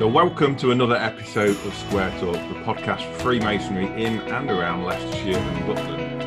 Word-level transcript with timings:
So, 0.00 0.08
welcome 0.08 0.56
to 0.56 0.70
another 0.70 0.96
episode 0.96 1.50
of 1.50 1.74
Square 1.74 2.18
Talk, 2.20 2.32
the 2.32 2.60
podcast 2.64 3.04
for 3.12 3.18
Freemasonry 3.18 3.84
in 4.02 4.16
and 4.20 4.50
around 4.50 4.84
Leicestershire 4.84 5.36
and 5.36 5.68
Rutland. 5.68 6.22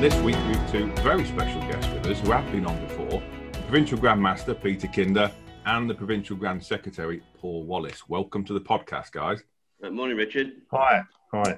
This 0.00 0.14
week 0.22 0.36
we 0.36 0.54
have 0.54 0.70
two 0.70 0.92
very 1.02 1.24
special 1.24 1.60
guests 1.62 1.92
with 1.92 2.06
us 2.06 2.20
who 2.20 2.30
have 2.30 2.48
been 2.52 2.66
on 2.66 2.80
before 2.86 3.20
the 3.50 3.58
Provincial 3.62 3.98
Grand 3.98 4.22
Master 4.22 4.54
Peter 4.54 4.86
Kinder 4.86 5.28
and 5.64 5.90
the 5.90 5.94
Provincial 5.94 6.36
Grand 6.36 6.62
Secretary 6.62 7.20
Paul 7.40 7.64
Wallace. 7.64 8.08
Welcome 8.08 8.44
to 8.44 8.52
the 8.52 8.60
podcast, 8.60 9.10
guys. 9.10 9.42
Good 9.82 9.92
morning, 9.92 10.16
Richard. 10.16 10.52
Hi. 10.70 11.02
Hi. 11.32 11.56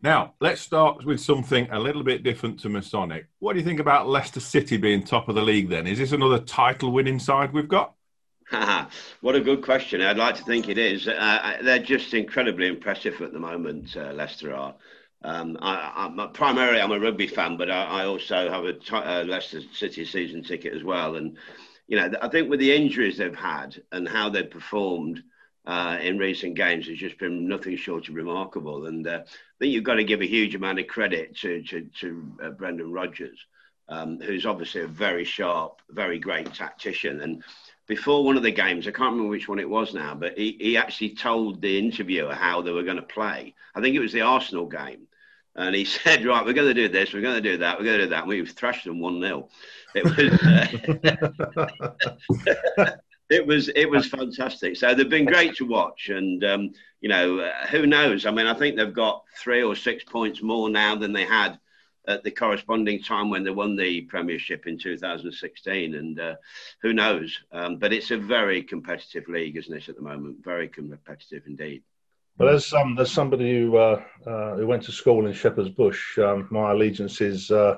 Now, 0.00 0.34
let's 0.40 0.60
start 0.60 1.04
with 1.04 1.20
something 1.20 1.68
a 1.72 1.78
little 1.78 2.04
bit 2.04 2.22
different 2.22 2.60
to 2.60 2.68
Masonic. 2.68 3.26
What 3.40 3.54
do 3.54 3.58
you 3.58 3.64
think 3.64 3.80
about 3.80 4.08
Leicester 4.08 4.38
City 4.38 4.76
being 4.76 5.02
top 5.02 5.28
of 5.28 5.34
the 5.34 5.42
league 5.42 5.68
then? 5.68 5.88
Is 5.88 5.98
this 5.98 6.12
another 6.12 6.38
title 6.38 6.92
winning 6.92 7.18
side 7.18 7.52
we've 7.52 7.68
got? 7.68 7.94
what 9.20 9.34
a 9.34 9.40
good 9.40 9.62
question. 9.62 10.00
I'd 10.00 10.16
like 10.16 10.36
to 10.36 10.44
think 10.44 10.68
it 10.68 10.78
is. 10.78 11.08
Uh, 11.08 11.58
they're 11.62 11.80
just 11.80 12.14
incredibly 12.14 12.68
impressive 12.68 13.20
at 13.20 13.32
the 13.32 13.40
moment, 13.40 13.96
uh, 13.96 14.12
Leicester 14.12 14.54
are. 14.54 14.76
Um, 15.22 15.58
I, 15.60 16.06
am 16.06 16.32
primarily 16.32 16.80
I'm 16.80 16.92
a 16.92 17.00
rugby 17.00 17.26
fan, 17.26 17.56
but 17.56 17.68
I, 17.68 18.02
I 18.02 18.06
also 18.06 18.48
have 18.48 18.64
a 18.64 18.74
t- 18.74 18.94
uh, 18.94 19.24
Leicester 19.24 19.62
City 19.72 20.04
season 20.04 20.44
ticket 20.44 20.74
as 20.74 20.84
well. 20.84 21.16
And 21.16 21.36
you 21.88 21.96
know, 21.96 22.12
I 22.22 22.28
think 22.28 22.48
with 22.48 22.60
the 22.60 22.72
injuries 22.72 23.18
they've 23.18 23.34
had 23.34 23.82
and 23.90 24.08
how 24.08 24.28
they've 24.28 24.48
performed, 24.48 25.24
uh, 25.68 25.98
in 26.00 26.16
recent 26.16 26.54
games 26.54 26.88
has 26.88 26.96
just 26.96 27.18
been 27.18 27.46
nothing 27.46 27.76
short 27.76 28.08
of 28.08 28.14
remarkable. 28.14 28.86
And 28.86 29.06
uh, 29.06 29.20
I 29.22 29.58
think 29.58 29.74
you've 29.74 29.84
got 29.84 29.96
to 29.96 30.04
give 30.04 30.22
a 30.22 30.26
huge 30.26 30.54
amount 30.54 30.80
of 30.80 30.86
credit 30.86 31.36
to 31.36 31.62
to, 31.64 31.86
to 32.00 32.32
uh, 32.42 32.50
Brendan 32.50 32.90
Rodgers, 32.90 33.38
um, 33.90 34.18
who's 34.18 34.46
obviously 34.46 34.80
a 34.80 34.88
very 34.88 35.24
sharp, 35.24 35.82
very 35.90 36.18
great 36.18 36.54
tactician. 36.54 37.20
And 37.20 37.44
before 37.86 38.24
one 38.24 38.38
of 38.38 38.42
the 38.42 38.50
games, 38.50 38.88
I 38.88 38.92
can't 38.92 39.12
remember 39.12 39.28
which 39.28 39.46
one 39.46 39.58
it 39.58 39.68
was 39.68 39.92
now, 39.92 40.14
but 40.14 40.38
he, 40.38 40.56
he 40.58 40.78
actually 40.78 41.14
told 41.14 41.60
the 41.60 41.78
interviewer 41.78 42.32
how 42.32 42.62
they 42.62 42.72
were 42.72 42.82
going 42.82 42.96
to 42.96 43.02
play. 43.02 43.54
I 43.74 43.82
think 43.82 43.94
it 43.94 44.00
was 44.00 44.14
the 44.14 44.22
Arsenal 44.22 44.66
game. 44.66 45.06
And 45.54 45.76
he 45.76 45.84
said, 45.84 46.24
right, 46.24 46.46
we're 46.46 46.54
going 46.54 46.74
to 46.74 46.74
do 46.74 46.88
this, 46.88 47.12
we're 47.12 47.20
going 47.20 47.42
to 47.42 47.50
do 47.50 47.58
that, 47.58 47.78
we're 47.78 47.84
going 47.84 47.98
to 47.98 48.04
do 48.04 48.10
that. 48.10 48.20
And 48.20 48.28
we 48.28 48.46
thrashed 48.46 48.86
them 48.86 49.00
1 49.00 49.20
0. 49.20 49.48
It 49.94 50.04
was. 52.74 52.92
It 53.30 53.46
was 53.46 53.68
it 53.68 53.90
was 53.90 54.06
fantastic. 54.08 54.76
So 54.76 54.94
they've 54.94 55.08
been 55.08 55.26
great 55.26 55.54
to 55.56 55.66
watch, 55.66 56.08
and 56.08 56.42
um, 56.44 56.72
you 57.00 57.08
know 57.08 57.40
uh, 57.40 57.66
who 57.66 57.86
knows? 57.86 58.24
I 58.24 58.30
mean, 58.30 58.46
I 58.46 58.54
think 58.54 58.76
they've 58.76 58.92
got 58.92 59.24
three 59.38 59.62
or 59.62 59.76
six 59.76 60.02
points 60.04 60.42
more 60.42 60.70
now 60.70 60.94
than 60.94 61.12
they 61.12 61.24
had 61.24 61.58
at 62.08 62.24
the 62.24 62.30
corresponding 62.30 63.02
time 63.02 63.28
when 63.28 63.44
they 63.44 63.50
won 63.50 63.76
the 63.76 64.00
Premiership 64.02 64.66
in 64.66 64.78
2016, 64.78 65.94
and 65.94 66.18
uh, 66.18 66.34
who 66.80 66.94
knows? 66.94 67.38
Um, 67.52 67.76
but 67.76 67.92
it's 67.92 68.10
a 68.10 68.16
very 68.16 68.62
competitive 68.62 69.28
league, 69.28 69.58
isn't 69.58 69.76
it, 69.76 69.88
at 69.90 69.96
the 69.96 70.02
moment? 70.02 70.38
Very 70.42 70.68
competitive 70.68 71.42
indeed. 71.46 71.82
Well, 72.38 72.48
there's 72.48 72.66
some 72.66 72.94
there's 72.94 73.12
somebody 73.12 73.60
who 73.60 73.76
uh, 73.76 74.02
uh, 74.26 74.54
who 74.56 74.66
went 74.66 74.84
to 74.84 74.92
school 74.92 75.26
in 75.26 75.34
Shepherd's 75.34 75.68
Bush. 75.68 76.18
Um, 76.18 76.48
my 76.50 76.70
allegiance 76.70 77.20
is 77.20 77.50
uh, 77.50 77.76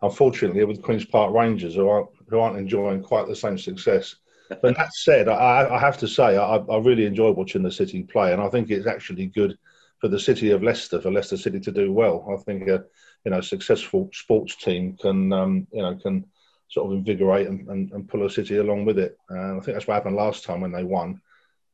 unfortunately 0.00 0.62
with 0.64 0.82
Queens 0.82 1.04
Park 1.04 1.34
Rangers, 1.34 1.74
who 1.74 1.88
aren't 1.88 2.10
who 2.28 2.38
aren't 2.38 2.58
enjoying 2.58 3.02
quite 3.02 3.26
the 3.26 3.34
same 3.34 3.58
success 3.58 4.14
but 4.62 4.76
that 4.76 4.94
said, 4.94 5.28
I, 5.28 5.68
I 5.74 5.78
have 5.78 5.98
to 5.98 6.08
say 6.08 6.36
I, 6.36 6.56
I, 6.56 6.78
really 6.78 7.06
enjoy 7.06 7.30
watching 7.30 7.62
the 7.62 7.70
City 7.70 8.02
play, 8.02 8.32
and 8.32 8.42
I 8.42 8.48
think 8.48 8.70
it's 8.70 8.86
actually 8.86 9.26
good 9.26 9.56
for 9.98 10.08
the 10.08 10.18
city 10.18 10.50
of 10.50 10.62
Leicester 10.62 11.00
for 11.00 11.10
Leicester 11.10 11.36
City 11.36 11.60
to 11.60 11.72
do 11.72 11.92
well. 11.92 12.26
I 12.32 12.42
think 12.42 12.68
a 12.68 12.84
you 13.24 13.30
know 13.30 13.40
successful 13.40 14.10
sports 14.12 14.56
team 14.56 14.96
can 15.00 15.32
um, 15.32 15.66
you 15.72 15.82
know 15.82 15.94
can 15.96 16.24
sort 16.68 16.90
of 16.90 16.98
invigorate 16.98 17.46
and, 17.46 17.68
and, 17.68 17.92
and 17.92 18.08
pull 18.08 18.24
a 18.24 18.30
city 18.30 18.56
along 18.56 18.84
with 18.84 18.98
it. 18.98 19.18
And 19.28 19.60
I 19.60 19.60
think 19.60 19.76
that's 19.76 19.86
what 19.86 19.94
happened 19.94 20.16
last 20.16 20.44
time 20.44 20.62
when 20.62 20.72
they 20.72 20.84
won. 20.84 21.20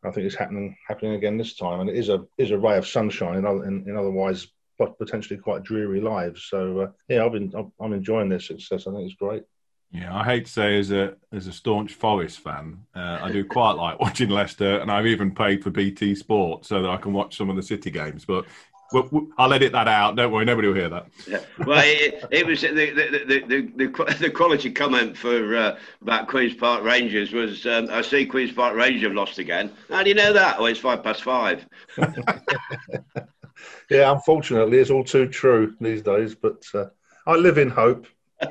I 0.05 0.11
think 0.11 0.27
it's 0.27 0.35
happening 0.35 0.77
happening 0.87 1.15
again 1.15 1.37
this 1.37 1.55
time, 1.55 1.81
and 1.81 1.91
it 1.91 1.97
is 1.97 2.09
a 2.09 2.25
is 2.37 2.51
a 2.51 2.59
ray 2.59 2.77
of 2.77 2.87
sunshine 2.87 3.37
in, 3.37 3.47
in, 3.47 3.85
in 3.89 3.97
otherwise 3.97 4.47
potentially 4.99 5.39
quite 5.39 5.65
dreary 5.65 6.01
lives. 6.01 6.45
So 6.45 6.81
uh, 6.81 6.91
yeah, 7.09 7.25
I've 7.25 7.33
been 7.33 7.53
I'm 7.81 7.93
enjoying 7.93 8.29
their 8.29 8.41
success. 8.41 8.87
I 8.87 8.93
think 8.93 9.07
it's 9.07 9.19
great. 9.19 9.43
Yeah, 9.91 10.15
I 10.15 10.23
hate 10.23 10.45
to 10.45 10.53
say 10.53 10.79
as 10.79 10.91
a 10.91 11.15
as 11.33 11.47
a 11.47 11.53
staunch 11.53 11.95
Forest 11.95 12.41
fan, 12.41 12.85
uh, 12.95 13.21
I 13.23 13.33
do 13.33 13.45
quite 13.45 13.73
like 13.73 13.99
watching 14.01 14.29
Leicester, 14.29 14.79
and 14.81 14.91
I've 14.91 15.07
even 15.07 15.35
paid 15.35 15.63
for 15.63 15.71
BT 15.71 16.15
Sport 16.15 16.67
so 16.67 16.83
that 16.83 16.91
I 16.91 16.99
can 16.99 17.15
watch 17.15 17.37
some 17.37 17.49
of 17.49 17.57
the 17.57 17.63
City 17.63 17.91
games. 17.91 18.27
But 18.27 18.45
I'll 19.39 19.53
edit 19.53 19.73
that 19.73 19.89
out. 19.89 20.17
Don't 20.17 20.33
worry, 20.33 20.45
nobody 20.45 20.69
will 20.69 20.75
hear 20.75 20.89
that. 20.89 21.07
Yeah. 21.27 21.41
Well, 21.67 21.83
it, 21.85 22.25
it 22.31 22.47
was 22.47 22.63
the 22.63 22.69
the, 22.69 23.25
the 23.27 23.71
the, 23.77 24.15
the, 24.19 24.31
quality 24.31 24.71
comment 24.71 25.17
for 25.17 25.57
uh, 25.57 25.79
about 26.03 26.29
Queens 26.29 26.55
Park 26.55 26.85
Rangers 26.85 27.33
was 27.33 27.67
um, 27.67 27.89
I 27.91 28.03
see 28.03 28.27
Queens 28.27 28.53
Park 28.53 28.75
Rangers 28.75 29.03
have 29.03 29.13
lost 29.13 29.39
again. 29.39 29.73
How 29.89 30.03
do 30.03 30.09
you 30.09 30.15
know 30.15 30.33
that? 30.33 30.57
Oh, 30.59 30.67
it's 30.67 30.81
five 30.81 31.03
past 31.03 31.23
five. 31.23 31.67
yeah, 33.91 34.13
unfortunately, 34.13 34.79
it's 34.79 34.91
all 34.91 35.05
too 35.05 35.29
true 35.29 35.75
these 35.81 36.03
days. 36.03 36.35
But 36.35 36.65
uh, 36.75 36.87
I 37.27 37.37
live 37.37 37.57
in 37.59 37.71
hope. 37.71 38.07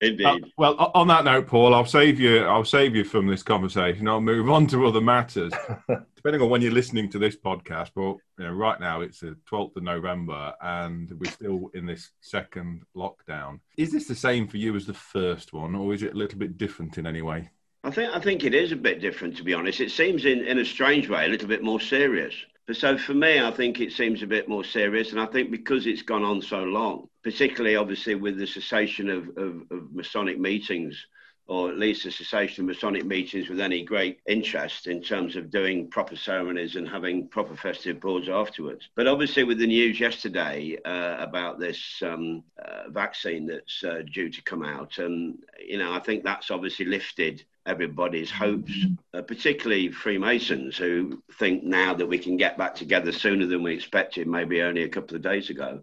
Indeed. 0.00 0.26
Uh, 0.26 0.38
well, 0.56 0.90
on 0.94 1.08
that 1.08 1.24
note, 1.24 1.48
Paul, 1.48 1.74
I'll 1.74 1.84
save 1.84 2.20
you. 2.20 2.44
I'll 2.44 2.64
save 2.64 2.94
you 2.94 3.04
from 3.04 3.26
this 3.26 3.42
conversation. 3.42 4.06
I'll 4.06 4.20
move 4.20 4.48
on 4.48 4.66
to 4.68 4.86
other 4.86 5.00
matters, 5.00 5.52
depending 6.16 6.40
on 6.40 6.50
when 6.50 6.62
you're 6.62 6.72
listening 6.72 7.10
to 7.10 7.18
this 7.18 7.36
podcast. 7.36 7.90
But 7.94 8.16
you 8.38 8.46
know, 8.46 8.52
right 8.52 8.78
now 8.78 9.00
it's 9.00 9.20
the 9.20 9.36
12th 9.50 9.76
of 9.76 9.82
November, 9.82 10.54
and 10.62 11.10
we're 11.18 11.30
still 11.30 11.70
in 11.74 11.84
this 11.84 12.10
second 12.20 12.82
lockdown. 12.96 13.58
Is 13.76 13.90
this 13.90 14.06
the 14.06 14.14
same 14.14 14.46
for 14.46 14.56
you 14.56 14.76
as 14.76 14.86
the 14.86 14.94
first 14.94 15.52
one, 15.52 15.74
or 15.74 15.92
is 15.92 16.02
it 16.04 16.14
a 16.14 16.16
little 16.16 16.38
bit 16.38 16.56
different 16.58 16.98
in 16.98 17.06
any 17.06 17.22
way? 17.22 17.50
I 17.82 17.90
think 17.90 18.14
I 18.14 18.20
think 18.20 18.44
it 18.44 18.54
is 18.54 18.70
a 18.70 18.76
bit 18.76 19.00
different, 19.00 19.36
to 19.38 19.42
be 19.42 19.54
honest. 19.54 19.80
It 19.80 19.90
seems, 19.90 20.24
in 20.24 20.44
in 20.44 20.58
a 20.58 20.64
strange 20.64 21.08
way, 21.08 21.24
a 21.24 21.28
little 21.28 21.48
bit 21.48 21.62
more 21.62 21.80
serious. 21.80 22.34
So 22.72 22.98
for 22.98 23.14
me, 23.14 23.40
I 23.40 23.50
think 23.50 23.80
it 23.80 23.92
seems 23.92 24.22
a 24.22 24.26
bit 24.26 24.48
more 24.48 24.64
serious. 24.64 25.12
And 25.12 25.20
I 25.20 25.26
think 25.26 25.50
because 25.50 25.86
it's 25.86 26.02
gone 26.02 26.22
on 26.22 26.42
so 26.42 26.64
long, 26.64 27.08
particularly 27.22 27.76
obviously 27.76 28.14
with 28.14 28.36
the 28.36 28.46
cessation 28.46 29.08
of, 29.08 29.28
of, 29.38 29.62
of 29.70 29.92
Masonic 29.92 30.38
meetings, 30.38 31.06
or 31.48 31.70
at 31.70 31.78
least 31.78 32.04
the 32.04 32.10
cessation 32.10 32.64
of 32.64 32.68
Masonic 32.68 33.06
meetings 33.06 33.48
with 33.48 33.58
any 33.58 33.82
great 33.82 34.20
interest 34.26 34.86
in 34.86 35.02
terms 35.02 35.34
of 35.34 35.50
doing 35.50 35.88
proper 35.88 36.14
ceremonies 36.14 36.76
and 36.76 36.86
having 36.86 37.26
proper 37.26 37.56
festive 37.56 37.98
boards 38.00 38.28
afterwards. 38.28 38.90
But 38.94 39.06
obviously, 39.06 39.44
with 39.44 39.58
the 39.58 39.66
news 39.66 39.98
yesterday 39.98 40.78
uh, 40.84 41.16
about 41.18 41.58
this 41.58 42.02
um, 42.02 42.44
uh, 42.62 42.90
vaccine 42.90 43.46
that's 43.46 43.82
uh, 43.82 44.02
due 44.12 44.28
to 44.30 44.42
come 44.42 44.62
out, 44.62 44.98
and 44.98 45.38
you 45.66 45.78
know, 45.78 45.92
I 45.94 46.00
think 46.00 46.22
that's 46.22 46.50
obviously 46.50 46.84
lifted 46.84 47.42
everybody's 47.64 48.30
hopes, 48.30 48.72
uh, 49.14 49.22
particularly 49.22 49.90
Freemasons 49.90 50.76
who 50.76 51.22
think 51.38 51.64
now 51.64 51.94
that 51.94 52.06
we 52.06 52.18
can 52.18 52.36
get 52.36 52.58
back 52.58 52.74
together 52.74 53.12
sooner 53.12 53.46
than 53.46 53.62
we 53.62 53.74
expected, 53.74 54.26
maybe 54.26 54.62
only 54.62 54.82
a 54.82 54.88
couple 54.88 55.16
of 55.16 55.22
days 55.22 55.50
ago. 55.50 55.82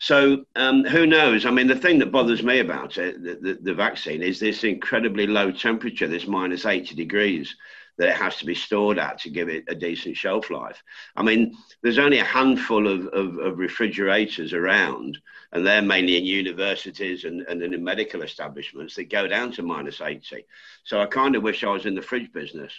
So 0.00 0.44
um, 0.56 0.84
who 0.84 1.06
knows? 1.06 1.46
I 1.46 1.50
mean, 1.50 1.66
the 1.66 1.76
thing 1.76 1.98
that 2.00 2.12
bothers 2.12 2.42
me 2.42 2.58
about 2.58 2.98
it, 2.98 3.22
the, 3.22 3.34
the, 3.34 3.58
the 3.62 3.74
vaccine, 3.74 4.22
is 4.22 4.40
this 4.40 4.64
incredibly 4.64 5.26
low 5.26 5.50
temperature, 5.50 6.08
this 6.08 6.26
minus 6.26 6.66
80 6.66 6.94
degrees 6.94 7.54
that 7.96 8.08
it 8.08 8.16
has 8.16 8.36
to 8.36 8.44
be 8.44 8.54
stored 8.54 8.98
at 8.98 9.20
to 9.20 9.30
give 9.30 9.48
it 9.48 9.64
a 9.68 9.74
decent 9.74 10.16
shelf 10.16 10.50
life. 10.50 10.82
I 11.14 11.22
mean, 11.22 11.56
there's 11.82 11.98
only 11.98 12.18
a 12.18 12.24
handful 12.24 12.88
of, 12.88 13.06
of, 13.08 13.38
of 13.38 13.58
refrigerators 13.58 14.52
around, 14.52 15.18
and 15.52 15.64
they're 15.64 15.80
mainly 15.80 16.16
in 16.16 16.24
universities 16.24 17.24
and, 17.24 17.42
and 17.42 17.62
in 17.62 17.84
medical 17.84 18.22
establishments 18.22 18.96
that 18.96 19.10
go 19.10 19.28
down 19.28 19.52
to 19.52 19.62
minus 19.62 20.00
80. 20.00 20.44
So 20.82 21.00
I 21.00 21.06
kind 21.06 21.36
of 21.36 21.44
wish 21.44 21.62
I 21.62 21.70
was 21.70 21.86
in 21.86 21.94
the 21.94 22.02
fridge 22.02 22.32
business 22.32 22.72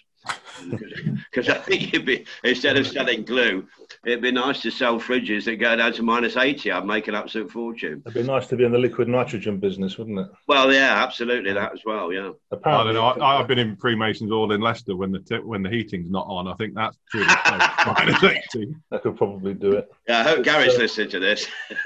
because 0.70 1.50
I 1.50 1.56
think 1.56 1.94
it'd 1.94 2.06
be 2.06 2.26
instead 2.44 2.78
of 2.78 2.88
selling 2.88 3.24
glue, 3.24 3.68
it'd 4.06 4.22
be 4.22 4.32
nice 4.32 4.62
to 4.62 4.72
sell 4.72 5.00
fridges 5.00 5.46
that 5.46 5.58
go 5.58 5.76
down 5.76 5.94
to 5.94 6.04
minus 6.04 6.38
eighty. 6.38 6.72
I'd 6.72 6.86
make 6.86 7.08
an 7.08 7.16
absolute 7.16 7.52
fortune. 7.52 8.02
It'd 8.06 8.14
be 8.14 8.24
nice 8.24 8.48
to 8.48 8.56
be 8.56 8.64
in 8.64 8.72
the 8.72 8.78
liquid 8.78 9.08
nitrogen 9.08 9.60
business, 9.60 9.98
wouldn't 9.98 10.20
it? 10.20 10.28
Well, 10.48 10.74
yeah, 10.74 11.04
absolutely 11.04 11.54
that 11.54 11.74
as 11.74 11.82
well. 11.86 12.12
Yeah. 12.12 12.32
Apparently, 12.52 12.92
I 12.92 12.94
don't 12.94 13.18
know. 13.20 13.26
I, 13.26 13.38
have 13.38 13.48
been 13.48 13.60
in 13.60 13.76
Freemasons' 13.76 14.32
Hall 14.32 14.52
in 14.52 14.62
Leicester 14.62 14.96
when 14.96 15.12
the 15.12 15.20
t- 15.20 15.40
when 15.40 15.64
the 15.64 15.70
heating's 15.70 16.10
not 16.10 16.26
on. 16.28 16.48
I 16.48 16.54
think 16.56 16.74
that's 16.74 16.98
true. 17.12 17.26
minus 17.86 18.24
eighty. 18.24 18.76
That 18.92 19.04
could 19.04 19.18
probably 19.18 19.54
do 19.54 19.74
it. 19.74 19.92
Yeah, 20.08 20.20
I 20.20 20.24
hope 20.24 20.44
Gary's 20.44 20.76
uh, 20.76 20.80
listening 20.80 21.10
to 21.10 21.20
this. 21.20 21.48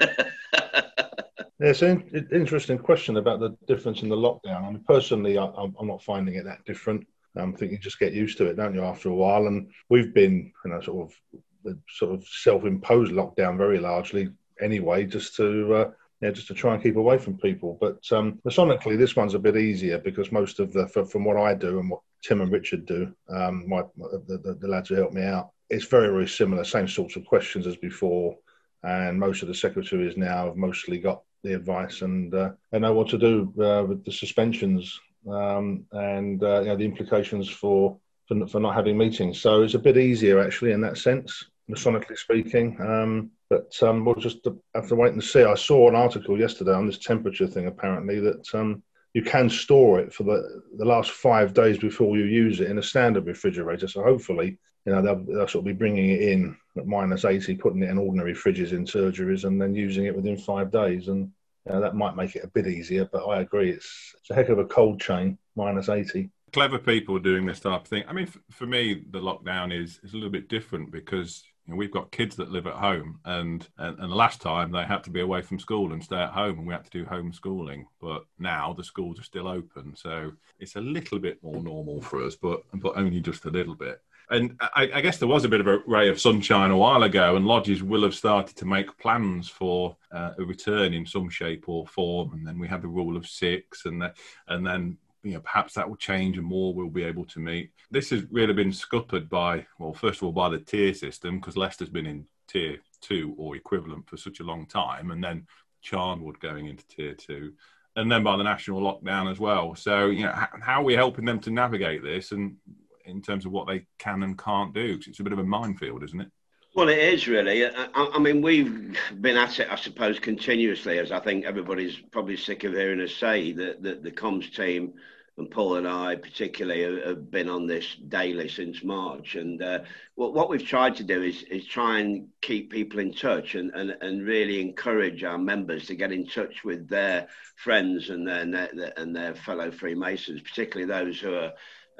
Yeah, 1.60 1.68
it's 1.68 1.82
an 1.82 2.28
interesting 2.32 2.78
question 2.78 3.18
about 3.18 3.38
the 3.38 3.54
difference 3.66 4.00
in 4.00 4.08
the 4.08 4.16
lockdown. 4.16 4.64
I 4.64 4.70
mean, 4.70 4.82
personally, 4.88 5.36
I, 5.36 5.44
am 5.44 5.74
not 5.82 6.02
finding 6.02 6.36
it 6.36 6.44
that 6.44 6.64
different. 6.64 7.06
I 7.36 7.50
think 7.52 7.72
you 7.72 7.78
just 7.78 7.98
get 7.98 8.12
used 8.12 8.38
to 8.38 8.46
it, 8.46 8.56
don't 8.56 8.74
you, 8.74 8.82
after 8.82 9.08
a 9.08 9.14
while? 9.14 9.46
And 9.46 9.70
we've 9.88 10.12
been, 10.12 10.52
you 10.64 10.70
know, 10.70 10.80
sort 10.80 11.10
of, 11.10 11.76
sort 11.88 12.14
of 12.14 12.26
self-imposed 12.26 13.12
lockdown 13.12 13.56
very 13.56 13.78
largely 13.78 14.30
anyway, 14.60 15.04
just 15.04 15.36
to, 15.36 15.74
uh, 15.74 15.90
just 16.32 16.48
to 16.48 16.54
try 16.54 16.74
and 16.74 16.82
keep 16.82 16.96
away 16.96 17.18
from 17.18 17.38
people. 17.38 17.78
But 17.80 18.00
um, 18.12 18.40
masonically, 18.46 18.98
this 18.98 19.16
one's 19.16 19.34
a 19.34 19.38
bit 19.38 19.56
easier 19.56 19.98
because 19.98 20.32
most 20.32 20.60
of 20.60 20.72
the, 20.72 20.88
from 20.88 21.24
what 21.24 21.36
I 21.36 21.54
do 21.54 21.78
and 21.78 21.90
what 21.90 22.00
Tim 22.22 22.40
and 22.40 22.52
Richard 22.52 22.84
do, 22.86 23.14
um, 23.28 23.68
my, 23.68 23.82
the, 23.96 24.38
the, 24.42 24.54
the 24.60 24.68
lads 24.68 24.88
who 24.88 24.96
help 24.96 25.12
me 25.12 25.22
out, 25.22 25.50
it's 25.70 25.86
very, 25.86 26.08
very 26.08 26.28
similar, 26.28 26.64
same 26.64 26.88
sorts 26.88 27.16
of 27.16 27.24
questions 27.24 27.66
as 27.66 27.76
before. 27.76 28.36
And 28.82 29.20
most 29.20 29.42
of 29.42 29.48
the 29.48 29.54
secretaries 29.54 30.16
now 30.16 30.46
have 30.46 30.56
mostly 30.56 30.98
got 30.98 31.22
the 31.42 31.54
advice 31.54 32.02
and 32.02 32.34
uh, 32.34 32.50
they 32.70 32.78
know 32.78 32.92
what 32.92 33.08
to 33.10 33.18
do 33.18 33.52
uh, 33.62 33.84
with 33.84 34.04
the 34.04 34.12
suspensions 34.12 35.00
um, 35.28 35.84
and 35.92 36.42
uh, 36.42 36.60
you 36.60 36.66
know, 36.66 36.76
the 36.76 36.84
implications 36.84 37.48
for, 37.48 37.96
for, 38.28 38.46
for 38.46 38.60
not 38.60 38.74
having 38.74 38.96
meetings. 38.96 39.40
So 39.40 39.62
it's 39.62 39.74
a 39.74 39.78
bit 39.78 39.96
easier 39.96 40.40
actually 40.40 40.72
in 40.72 40.80
that 40.82 40.98
sense, 40.98 41.46
masonically 41.70 42.18
speaking. 42.18 42.76
Um, 42.80 43.30
but 43.48 43.76
um, 43.82 44.04
we'll 44.04 44.14
just 44.14 44.46
have 44.74 44.88
to 44.88 44.94
wait 44.94 45.12
and 45.12 45.22
see. 45.22 45.42
I 45.42 45.54
saw 45.54 45.88
an 45.88 45.96
article 45.96 46.38
yesterday 46.38 46.72
on 46.72 46.86
this 46.86 46.98
temperature 46.98 47.48
thing. 47.48 47.66
Apparently, 47.66 48.20
that 48.20 48.54
um, 48.54 48.82
you 49.12 49.22
can 49.22 49.50
store 49.50 49.98
it 49.98 50.14
for 50.14 50.22
the, 50.22 50.62
the 50.78 50.84
last 50.84 51.10
five 51.10 51.52
days 51.52 51.78
before 51.78 52.16
you 52.16 52.24
use 52.24 52.60
it 52.60 52.70
in 52.70 52.78
a 52.78 52.82
standard 52.82 53.26
refrigerator. 53.26 53.88
So 53.88 54.04
hopefully, 54.04 54.56
you 54.86 54.92
know, 54.92 55.02
they'll, 55.02 55.24
they'll 55.24 55.48
sort 55.48 55.62
of 55.62 55.64
be 55.64 55.72
bringing 55.72 56.10
it 56.10 56.22
in 56.22 56.56
at 56.76 56.86
minus 56.86 57.24
80, 57.24 57.56
putting 57.56 57.82
it 57.82 57.90
in 57.90 57.98
ordinary 57.98 58.34
fridges 58.34 58.70
in 58.70 58.84
surgeries 58.84 59.44
and 59.44 59.60
then 59.60 59.74
using 59.74 60.04
it 60.04 60.14
within 60.14 60.36
five 60.36 60.70
days. 60.70 61.08
And 61.08 61.32
that 61.78 61.94
might 61.94 62.16
make 62.16 62.34
it 62.34 62.44
a 62.44 62.48
bit 62.48 62.66
easier, 62.66 63.04
but 63.04 63.24
I 63.26 63.40
agree. 63.40 63.70
It's, 63.70 64.14
it's 64.18 64.30
a 64.30 64.34
heck 64.34 64.48
of 64.48 64.58
a 64.58 64.64
cold 64.64 65.00
chain, 65.00 65.38
minus 65.54 65.88
80. 65.88 66.30
Clever 66.52 66.78
people 66.78 67.18
doing 67.20 67.46
this 67.46 67.60
type 67.60 67.82
of 67.82 67.86
thing. 67.86 68.02
I 68.08 68.12
mean, 68.12 68.26
for, 68.26 68.40
for 68.50 68.66
me, 68.66 69.04
the 69.10 69.20
lockdown 69.20 69.72
is, 69.72 70.00
is 70.02 70.12
a 70.12 70.16
little 70.16 70.30
bit 70.30 70.48
different 70.48 70.90
because 70.90 71.44
you 71.66 71.72
know, 71.72 71.76
we've 71.76 71.92
got 71.92 72.10
kids 72.10 72.34
that 72.36 72.50
live 72.50 72.66
at 72.66 72.74
home, 72.74 73.20
and, 73.24 73.68
and 73.78 73.98
and 74.00 74.10
the 74.10 74.16
last 74.16 74.40
time 74.40 74.72
they 74.72 74.82
had 74.82 75.04
to 75.04 75.10
be 75.10 75.20
away 75.20 75.42
from 75.42 75.60
school 75.60 75.92
and 75.92 76.02
stay 76.02 76.16
at 76.16 76.30
home, 76.30 76.58
and 76.58 76.66
we 76.66 76.74
had 76.74 76.84
to 76.84 76.90
do 76.90 77.04
homeschooling. 77.04 77.84
But 78.00 78.24
now 78.40 78.72
the 78.72 78.82
schools 78.82 79.20
are 79.20 79.24
still 79.24 79.46
open, 79.46 79.94
so 79.94 80.32
it's 80.58 80.74
a 80.74 80.80
little 80.80 81.20
bit 81.20 81.40
more 81.42 81.62
normal 81.62 82.00
for 82.00 82.24
us, 82.24 82.34
but 82.34 82.62
but 82.74 82.96
only 82.96 83.20
just 83.20 83.44
a 83.44 83.50
little 83.50 83.76
bit. 83.76 84.00
And 84.30 84.56
I, 84.60 84.90
I, 84.94 85.00
guess 85.00 85.18
there 85.18 85.28
was 85.28 85.44
a 85.44 85.48
bit 85.48 85.60
of 85.60 85.66
a 85.66 85.78
ray 85.86 86.08
of 86.08 86.20
sunshine 86.20 86.70
a 86.70 86.76
while 86.76 87.02
ago, 87.02 87.34
and 87.34 87.46
lodges 87.46 87.82
will 87.82 88.04
have 88.04 88.14
started 88.14 88.56
to 88.56 88.64
make 88.64 88.96
plans 88.98 89.48
for 89.48 89.96
uh, 90.12 90.32
a 90.38 90.44
return 90.44 90.94
in 90.94 91.04
some 91.04 91.28
shape 91.28 91.68
or 91.68 91.86
form. 91.86 92.32
And 92.32 92.46
then 92.46 92.58
we 92.58 92.68
have 92.68 92.82
the 92.82 92.88
rule 92.88 93.16
of 93.16 93.26
six, 93.26 93.86
and 93.86 94.00
the, 94.00 94.14
and 94.46 94.64
then 94.64 94.98
you 95.24 95.32
know 95.32 95.40
perhaps 95.40 95.74
that 95.74 95.88
will 95.88 95.96
change 95.96 96.38
and 96.38 96.46
more 96.46 96.72
will 96.72 96.90
be 96.90 97.02
able 97.02 97.24
to 97.26 97.40
meet. 97.40 97.72
This 97.90 98.10
has 98.10 98.22
really 98.30 98.54
been 98.54 98.72
scuppered 98.72 99.28
by 99.28 99.66
well, 99.78 99.92
first 99.92 100.18
of 100.18 100.24
all 100.24 100.32
by 100.32 100.48
the 100.48 100.60
tier 100.60 100.94
system 100.94 101.40
because 101.40 101.56
Leicester's 101.56 101.90
been 101.90 102.06
in 102.06 102.26
tier 102.46 102.78
two 103.00 103.34
or 103.36 103.56
equivalent 103.56 104.08
for 104.08 104.16
such 104.16 104.38
a 104.38 104.44
long 104.44 104.64
time, 104.66 105.10
and 105.10 105.22
then 105.22 105.46
Charnwood 105.84 106.38
going 106.38 106.66
into 106.66 106.86
tier 106.86 107.14
two 107.14 107.52
and 107.96 108.10
then 108.10 108.22
by 108.22 108.36
the 108.36 108.44
national 108.44 108.80
lockdown 108.80 109.30
as 109.30 109.40
well. 109.40 109.74
So, 109.74 110.06
you 110.06 110.22
know, 110.22 110.32
how 110.32 110.80
are 110.80 110.84
we 110.84 110.94
helping 110.94 111.24
them 111.24 111.40
to 111.40 111.50
navigate 111.50 112.02
this? 112.04 112.30
And 112.30 112.56
in 113.04 113.22
terms 113.22 113.46
of 113.46 113.52
what 113.52 113.66
they 113.66 113.86
can 113.98 114.22
and 114.22 114.38
can't 114.38 114.74
do? 114.74 114.94
Because 114.94 115.08
it's 115.08 115.20
a 115.20 115.24
bit 115.24 115.32
of 115.32 115.38
a 115.38 115.44
minefield, 115.44 116.02
isn't 116.02 116.20
it? 116.20 116.28
Well, 116.74 116.88
it 116.88 116.98
is 116.98 117.26
really. 117.26 117.66
I, 117.66 117.88
I, 117.94 118.18
mean, 118.20 118.42
we've 118.42 118.96
been 119.20 119.36
at 119.36 119.58
it, 119.58 119.68
I 119.70 119.74
suppose, 119.74 120.20
continuously, 120.20 120.98
as 120.98 121.10
I 121.10 121.18
think 121.18 121.44
everybody's 121.44 121.96
probably 122.12 122.36
sick 122.36 122.62
of 122.62 122.74
hearing 122.74 123.00
us 123.00 123.12
say 123.12 123.52
that, 123.52 123.82
that 123.82 124.04
the 124.04 124.12
comms 124.12 124.54
team 124.54 124.94
and 125.40 125.50
Paul 125.50 125.76
and 125.76 125.88
I 125.88 126.16
particularly 126.16 126.82
have 127.02 127.30
been 127.30 127.48
on 127.48 127.66
this 127.66 127.96
daily 128.08 128.48
since 128.48 128.84
March. 128.84 129.34
And 129.36 129.62
uh, 129.62 129.80
what, 130.14 130.34
what 130.34 130.50
we've 130.50 130.64
tried 130.64 130.96
to 130.96 131.02
do 131.02 131.22
is, 131.22 131.42
is 131.44 131.66
try 131.66 132.00
and 132.00 132.28
keep 132.42 132.70
people 132.70 133.00
in 133.00 133.12
touch 133.14 133.54
and, 133.54 133.70
and, 133.74 133.96
and 134.02 134.26
really 134.26 134.60
encourage 134.60 135.24
our 135.24 135.38
members 135.38 135.86
to 135.86 135.94
get 135.94 136.12
in 136.12 136.26
touch 136.26 136.62
with 136.62 136.88
their 136.88 137.28
friends 137.56 138.10
and 138.10 138.28
their, 138.28 138.44
their 138.44 138.92
and 138.96 139.16
their 139.16 139.34
fellow 139.34 139.70
Freemasons, 139.70 140.42
particularly 140.42 140.86
those 140.86 141.18
who 141.18 141.34
are 141.34 141.52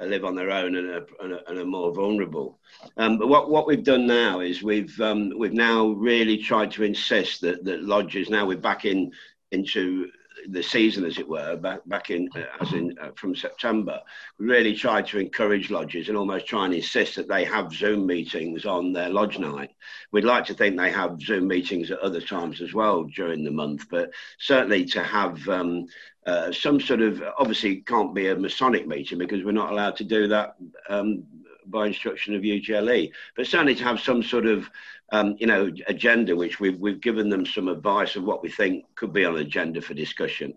live 0.05 0.25
on 0.25 0.35
their 0.35 0.51
own 0.51 0.75
and 0.75 0.89
are, 0.89 1.07
and 1.21 1.33
are, 1.33 1.41
and 1.47 1.57
are 1.59 1.65
more 1.65 1.93
vulnerable. 1.93 2.59
Um, 2.97 3.17
but 3.17 3.27
what, 3.27 3.49
what 3.49 3.67
we've 3.67 3.83
done 3.83 4.07
now 4.07 4.39
is 4.39 4.63
we've 4.63 4.99
um, 5.01 5.33
we've 5.37 5.53
now 5.53 5.87
really 5.89 6.37
tried 6.37 6.71
to 6.71 6.83
insist 6.83 7.41
that 7.41 7.63
that 7.65 7.83
lodges 7.83 8.29
now 8.29 8.45
we're 8.45 8.57
back 8.57 8.85
in 8.85 9.11
into 9.51 10.09
the 10.49 10.63
season, 10.63 11.05
as 11.05 11.17
it 11.17 11.27
were, 11.27 11.55
back 11.55 11.81
back 11.85 12.09
in 12.09 12.29
as 12.59 12.73
in 12.73 12.97
uh, 12.99 13.09
from 13.15 13.35
September, 13.35 13.99
we 14.39 14.45
really 14.45 14.75
tried 14.75 15.05
to 15.07 15.19
encourage 15.19 15.69
lodges 15.69 16.07
and 16.07 16.17
almost 16.17 16.47
try 16.47 16.65
and 16.65 16.73
insist 16.73 17.15
that 17.15 17.27
they 17.27 17.43
have 17.43 17.73
Zoom 17.73 18.05
meetings 18.05 18.65
on 18.65 18.93
their 18.93 19.09
lodge 19.09 19.37
night. 19.37 19.71
We'd 20.11 20.23
like 20.23 20.45
to 20.45 20.53
think 20.53 20.77
they 20.77 20.91
have 20.91 21.21
Zoom 21.21 21.47
meetings 21.47 21.91
at 21.91 21.99
other 21.99 22.21
times 22.21 22.61
as 22.61 22.73
well 22.73 23.03
during 23.03 23.43
the 23.43 23.51
month, 23.51 23.87
but 23.89 24.11
certainly 24.39 24.85
to 24.85 25.03
have 25.03 25.47
um, 25.47 25.85
uh, 26.25 26.51
some 26.51 26.79
sort 26.79 27.01
of 27.01 27.23
obviously 27.37 27.77
can't 27.77 28.13
be 28.13 28.27
a 28.27 28.35
Masonic 28.35 28.87
meeting 28.87 29.17
because 29.17 29.43
we're 29.43 29.51
not 29.51 29.71
allowed 29.71 29.95
to 29.97 30.03
do 30.03 30.27
that 30.27 30.55
um, 30.89 31.23
by 31.65 31.87
instruction 31.87 32.35
of 32.35 32.41
UGLE, 32.41 33.11
but 33.35 33.47
certainly 33.47 33.75
to 33.75 33.83
have 33.83 33.99
some 33.99 34.21
sort 34.21 34.45
of 34.45 34.69
um, 35.11 35.35
you 35.39 35.47
know, 35.47 35.69
agenda, 35.87 36.35
which 36.35 36.59
we've, 36.59 36.79
we've 36.79 37.01
given 37.01 37.29
them 37.29 37.45
some 37.45 37.67
advice 37.67 38.15
of 38.15 38.23
what 38.23 38.41
we 38.41 38.49
think 38.49 38.85
could 38.95 39.11
be 39.11 39.25
on 39.25 39.37
agenda 39.37 39.81
for 39.81 39.93
discussion 39.93 40.53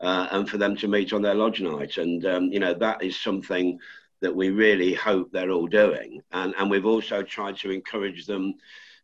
uh, 0.00 0.28
and 0.30 0.48
for 0.48 0.58
them 0.58 0.76
to 0.76 0.88
meet 0.88 1.12
on 1.12 1.22
their 1.22 1.34
lodge 1.34 1.60
night. 1.60 1.96
And, 1.96 2.24
um, 2.24 2.44
you 2.44 2.60
know, 2.60 2.72
that 2.74 3.02
is 3.02 3.20
something 3.20 3.78
that 4.20 4.34
we 4.34 4.50
really 4.50 4.94
hope 4.94 5.30
they're 5.32 5.50
all 5.50 5.66
doing. 5.66 6.22
And, 6.32 6.54
and 6.56 6.70
we've 6.70 6.86
also 6.86 7.22
tried 7.22 7.56
to 7.58 7.70
encourage 7.70 8.26
them 8.26 8.54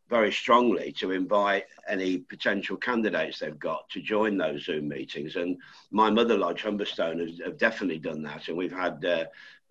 very 0.09 0.33
strongly 0.33 0.93
to 0.93 1.11
invite 1.11 1.65
any 1.89 2.19
potential 2.19 2.77
candidates 2.77 3.39
they've 3.39 3.59
got 3.59 3.89
to 3.91 4.01
join 4.01 4.37
those 4.37 4.65
Zoom 4.65 4.89
meetings. 4.89 5.37
And 5.37 5.57
my 5.91 6.11
mother 6.11 6.37
lodge, 6.37 6.63
Humberstone, 6.63 7.21
has 7.21 7.41
have 7.45 7.59
definitely 7.59 7.99
done 7.99 8.23
that. 8.23 8.49
And 8.49 8.57
we've 8.57 8.73
had 8.73 9.05
uh, 9.05 9.25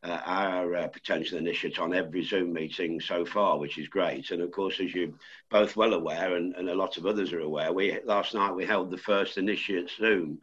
uh, 0.03 0.19
our 0.25 0.75
uh, 0.75 0.87
potential 0.87 1.37
initiate 1.37 1.79
on 1.79 1.93
every 1.93 2.23
Zoom 2.23 2.53
meeting 2.53 2.99
so 2.99 3.23
far, 3.23 3.59
which 3.59 3.77
is 3.77 3.87
great. 3.87 4.31
And 4.31 4.41
of 4.41 4.51
course, 4.51 4.79
as 4.79 4.93
you're 4.95 5.13
both 5.49 5.75
well 5.75 5.93
aware, 5.93 6.35
and, 6.35 6.55
and 6.55 6.69
a 6.69 6.75
lot 6.75 6.97
of 6.97 7.05
others 7.05 7.33
are 7.33 7.41
aware, 7.41 7.71
we 7.71 7.99
last 8.03 8.33
night 8.33 8.55
we 8.55 8.65
held 8.65 8.89
the 8.89 8.97
first 8.97 9.37
initiate 9.37 9.91
Zoom. 9.91 10.39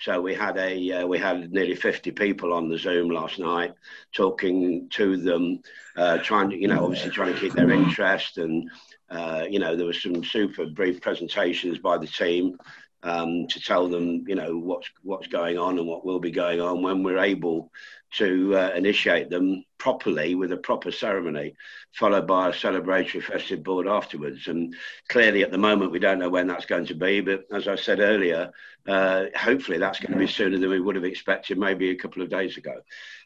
So 0.00 0.20
we 0.20 0.34
had 0.34 0.56
a 0.58 0.92
uh, 0.92 1.06
we 1.06 1.18
had 1.18 1.52
nearly 1.52 1.74
50 1.74 2.10
people 2.12 2.52
on 2.52 2.68
the 2.68 2.78
Zoom 2.78 3.10
last 3.10 3.38
night, 3.38 3.74
talking 4.12 4.88
to 4.90 5.16
them, 5.16 5.60
uh, 5.96 6.18
trying 6.18 6.50
to 6.50 6.56
you 6.56 6.68
know 6.68 6.84
obviously 6.84 7.10
trying 7.10 7.32
to 7.32 7.40
keep 7.40 7.52
their 7.52 7.70
interest, 7.70 8.38
and 8.38 8.70
uh, 9.10 9.44
you 9.48 9.58
know 9.58 9.76
there 9.76 9.86
was 9.86 10.02
some 10.02 10.24
super 10.24 10.66
brief 10.66 11.00
presentations 11.00 11.78
by 11.78 11.96
the 11.96 12.06
team 12.06 12.58
um, 13.04 13.46
to 13.48 13.60
tell 13.60 13.86
them 13.88 14.24
you 14.26 14.34
know 14.34 14.56
what's 14.56 14.90
what's 15.02 15.28
going 15.28 15.58
on 15.58 15.78
and 15.78 15.86
what 15.86 16.04
will 16.04 16.18
be 16.18 16.30
going 16.30 16.60
on 16.60 16.82
when 16.82 17.02
we're 17.02 17.18
able 17.18 17.70
to 18.16 18.56
uh, 18.56 18.70
initiate 18.76 19.28
them 19.28 19.64
properly 19.78 20.34
with 20.34 20.52
a 20.52 20.56
proper 20.56 20.92
ceremony, 20.92 21.54
followed 21.92 22.26
by 22.26 22.48
a 22.48 22.52
celebratory 22.52 23.22
festive 23.22 23.62
board 23.62 23.88
afterwards. 23.88 24.46
And 24.46 24.74
clearly, 25.08 25.42
at 25.42 25.50
the 25.50 25.58
moment, 25.58 25.90
we 25.90 25.98
don't 25.98 26.20
know 26.20 26.28
when 26.28 26.46
that's 26.46 26.66
going 26.66 26.86
to 26.86 26.94
be. 26.94 27.20
But 27.20 27.44
as 27.52 27.66
I 27.66 27.74
said 27.74 27.98
earlier, 28.00 28.52
uh, 28.86 29.24
hopefully 29.34 29.78
that's 29.78 29.98
going 29.98 30.12
to 30.12 30.18
be 30.18 30.30
sooner 30.30 30.58
than 30.58 30.70
we 30.70 30.80
would 30.80 30.94
have 30.94 31.04
expected, 31.04 31.58
maybe 31.58 31.90
a 31.90 31.96
couple 31.96 32.22
of 32.22 32.30
days 32.30 32.56
ago. 32.56 32.74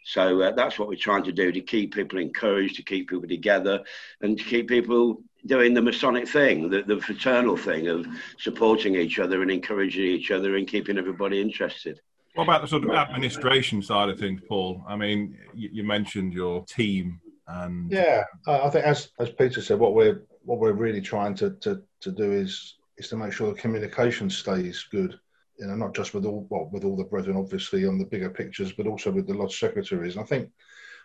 So 0.05 0.41
uh, 0.41 0.53
that's 0.53 0.79
what 0.79 0.89
we're 0.89 0.97
trying 0.97 1.25
to 1.25 1.33
do 1.33 1.53
to 1.53 1.61
keep 1.61 1.95
people 1.95 2.19
encouraged, 2.19 2.77
to 2.77 2.83
keep 2.83 3.11
people 3.11 3.29
together, 3.29 3.83
and 4.23 4.39
to 4.39 4.45
keep 4.45 4.69
people 4.69 5.23
doing 5.47 5.75
the 5.75 5.83
Masonic 5.83 6.29
thing, 6.29 6.69
the, 6.69 6.83
the 6.83 7.01
fraternal 7.01 7.57
thing 7.57 7.89
of 7.89 8.07
supporting 8.39 8.95
each 8.97 9.19
other 9.19 9.43
and 9.43 9.51
encouraging 9.51 10.05
each 10.05 10.31
other 10.31 10.57
and 10.57 10.67
keeping 10.67 10.99
everybody 10.99 11.41
interested. 11.41 12.01
What 12.35 12.45
about 12.45 12.63
the 12.63 12.69
sort 12.69 12.85
of 12.85 12.91
administration 12.91 13.83
side 13.83 14.09
of 14.09 14.19
things, 14.19 14.41
Paul? 14.49 14.85
I 14.87 14.97
mean, 14.97 15.37
you, 15.55 15.71
you 15.73 15.85
mentioned 15.85 16.33
your 16.33 16.65
team 16.67 17.21
and 17.49 17.91
yeah, 17.91 18.25
I 18.47 18.69
think 18.69 18.85
as 18.85 19.11
as 19.19 19.31
Peter 19.31 19.63
said, 19.63 19.79
what 19.79 19.95
we're 19.95 20.23
what 20.45 20.59
we're 20.59 20.73
really 20.73 21.01
trying 21.01 21.35
to 21.37 21.51
to, 21.61 21.83
to 22.01 22.13
do 22.13 22.31
is 22.31 22.77
is 22.99 23.09
to 23.09 23.17
make 23.17 23.33
sure 23.33 23.53
the 23.53 23.61
communication 23.61 24.29
stays 24.29 24.87
good. 24.91 25.19
You 25.59 25.67
know, 25.67 25.75
not 25.75 25.95
just 25.95 26.15
with 26.15 26.27
all 26.27 26.47
well, 26.51 26.69
with 26.71 26.85
all 26.85 26.97
the 26.97 27.05
brethren, 27.05 27.37
obviously, 27.37 27.87
on 27.87 27.99
the 27.99 28.05
bigger 28.05 28.31
pictures, 28.31 28.73
but 28.73 28.87
also 28.87 29.11
with 29.11 29.27
the 29.27 29.35
lodge 29.35 29.59
secretaries. 29.59 30.17
And 30.17 30.25
I 30.25 30.27
think 30.27 30.51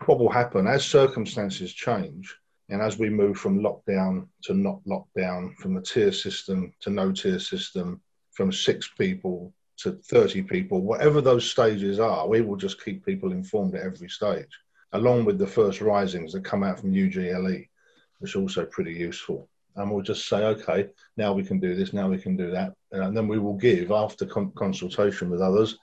what 0.06 0.20
will 0.20 0.30
happen 0.30 0.68
as 0.68 0.86
circumstances 0.86 1.74
change, 1.74 2.36
and 2.70 2.82
as 2.82 2.98
we 2.98 3.10
move 3.10 3.38
from 3.38 3.60
lockdown 3.60 4.28
to 4.44 4.54
not 4.54 4.80
lockdown, 4.86 5.56
from 5.58 5.74
the 5.74 5.82
tier 5.82 6.12
system 6.12 6.74
to 6.82 6.90
no 6.90 7.12
tier 7.12 7.40
system, 7.40 8.02
from 8.32 8.52
six 8.52 8.90
people 8.98 9.54
to 9.78 9.94
30 9.94 10.44
people, 10.44 10.82
whatever 10.82 11.22
those 11.22 11.50
stages 11.50 12.00
are, 12.00 12.28
we 12.28 12.42
will 12.42 12.56
just 12.56 12.84
keep 12.84 13.06
people 13.06 13.32
informed 13.32 13.76
at 13.76 13.84
every 13.84 14.10
stage, 14.10 14.50
along 14.94 15.26
with 15.26 15.38
the 15.38 15.48
first 15.48 15.82
risings 15.82 16.34
that 16.34 16.46
come 16.46 16.64
out 16.64 16.80
from 16.80 16.94
UGLE, 16.94 17.68
which 18.20 18.36
are 18.36 18.40
also 18.40 18.66
pretty 18.66 18.94
useful. 18.94 19.50
And 19.76 19.92
we'll 19.92 20.04
just 20.04 20.28
say, 20.28 20.38
okay, 20.38 20.90
now 21.18 21.34
we 21.34 21.44
can 21.44 21.60
do 21.60 21.76
this, 21.76 21.94
now 21.94 22.08
we 22.08 22.20
can 22.20 22.38
do 22.38 22.52
that. 22.52 22.74
Uh, 22.94 23.02
and 23.02 23.18
then 23.18 23.28
we 23.28 23.40
will 23.40 23.58
give, 23.58 23.92
after 23.92 24.26
con- 24.26 24.52
consultation 24.56 25.30
with 25.30 25.42
others, 25.42 25.78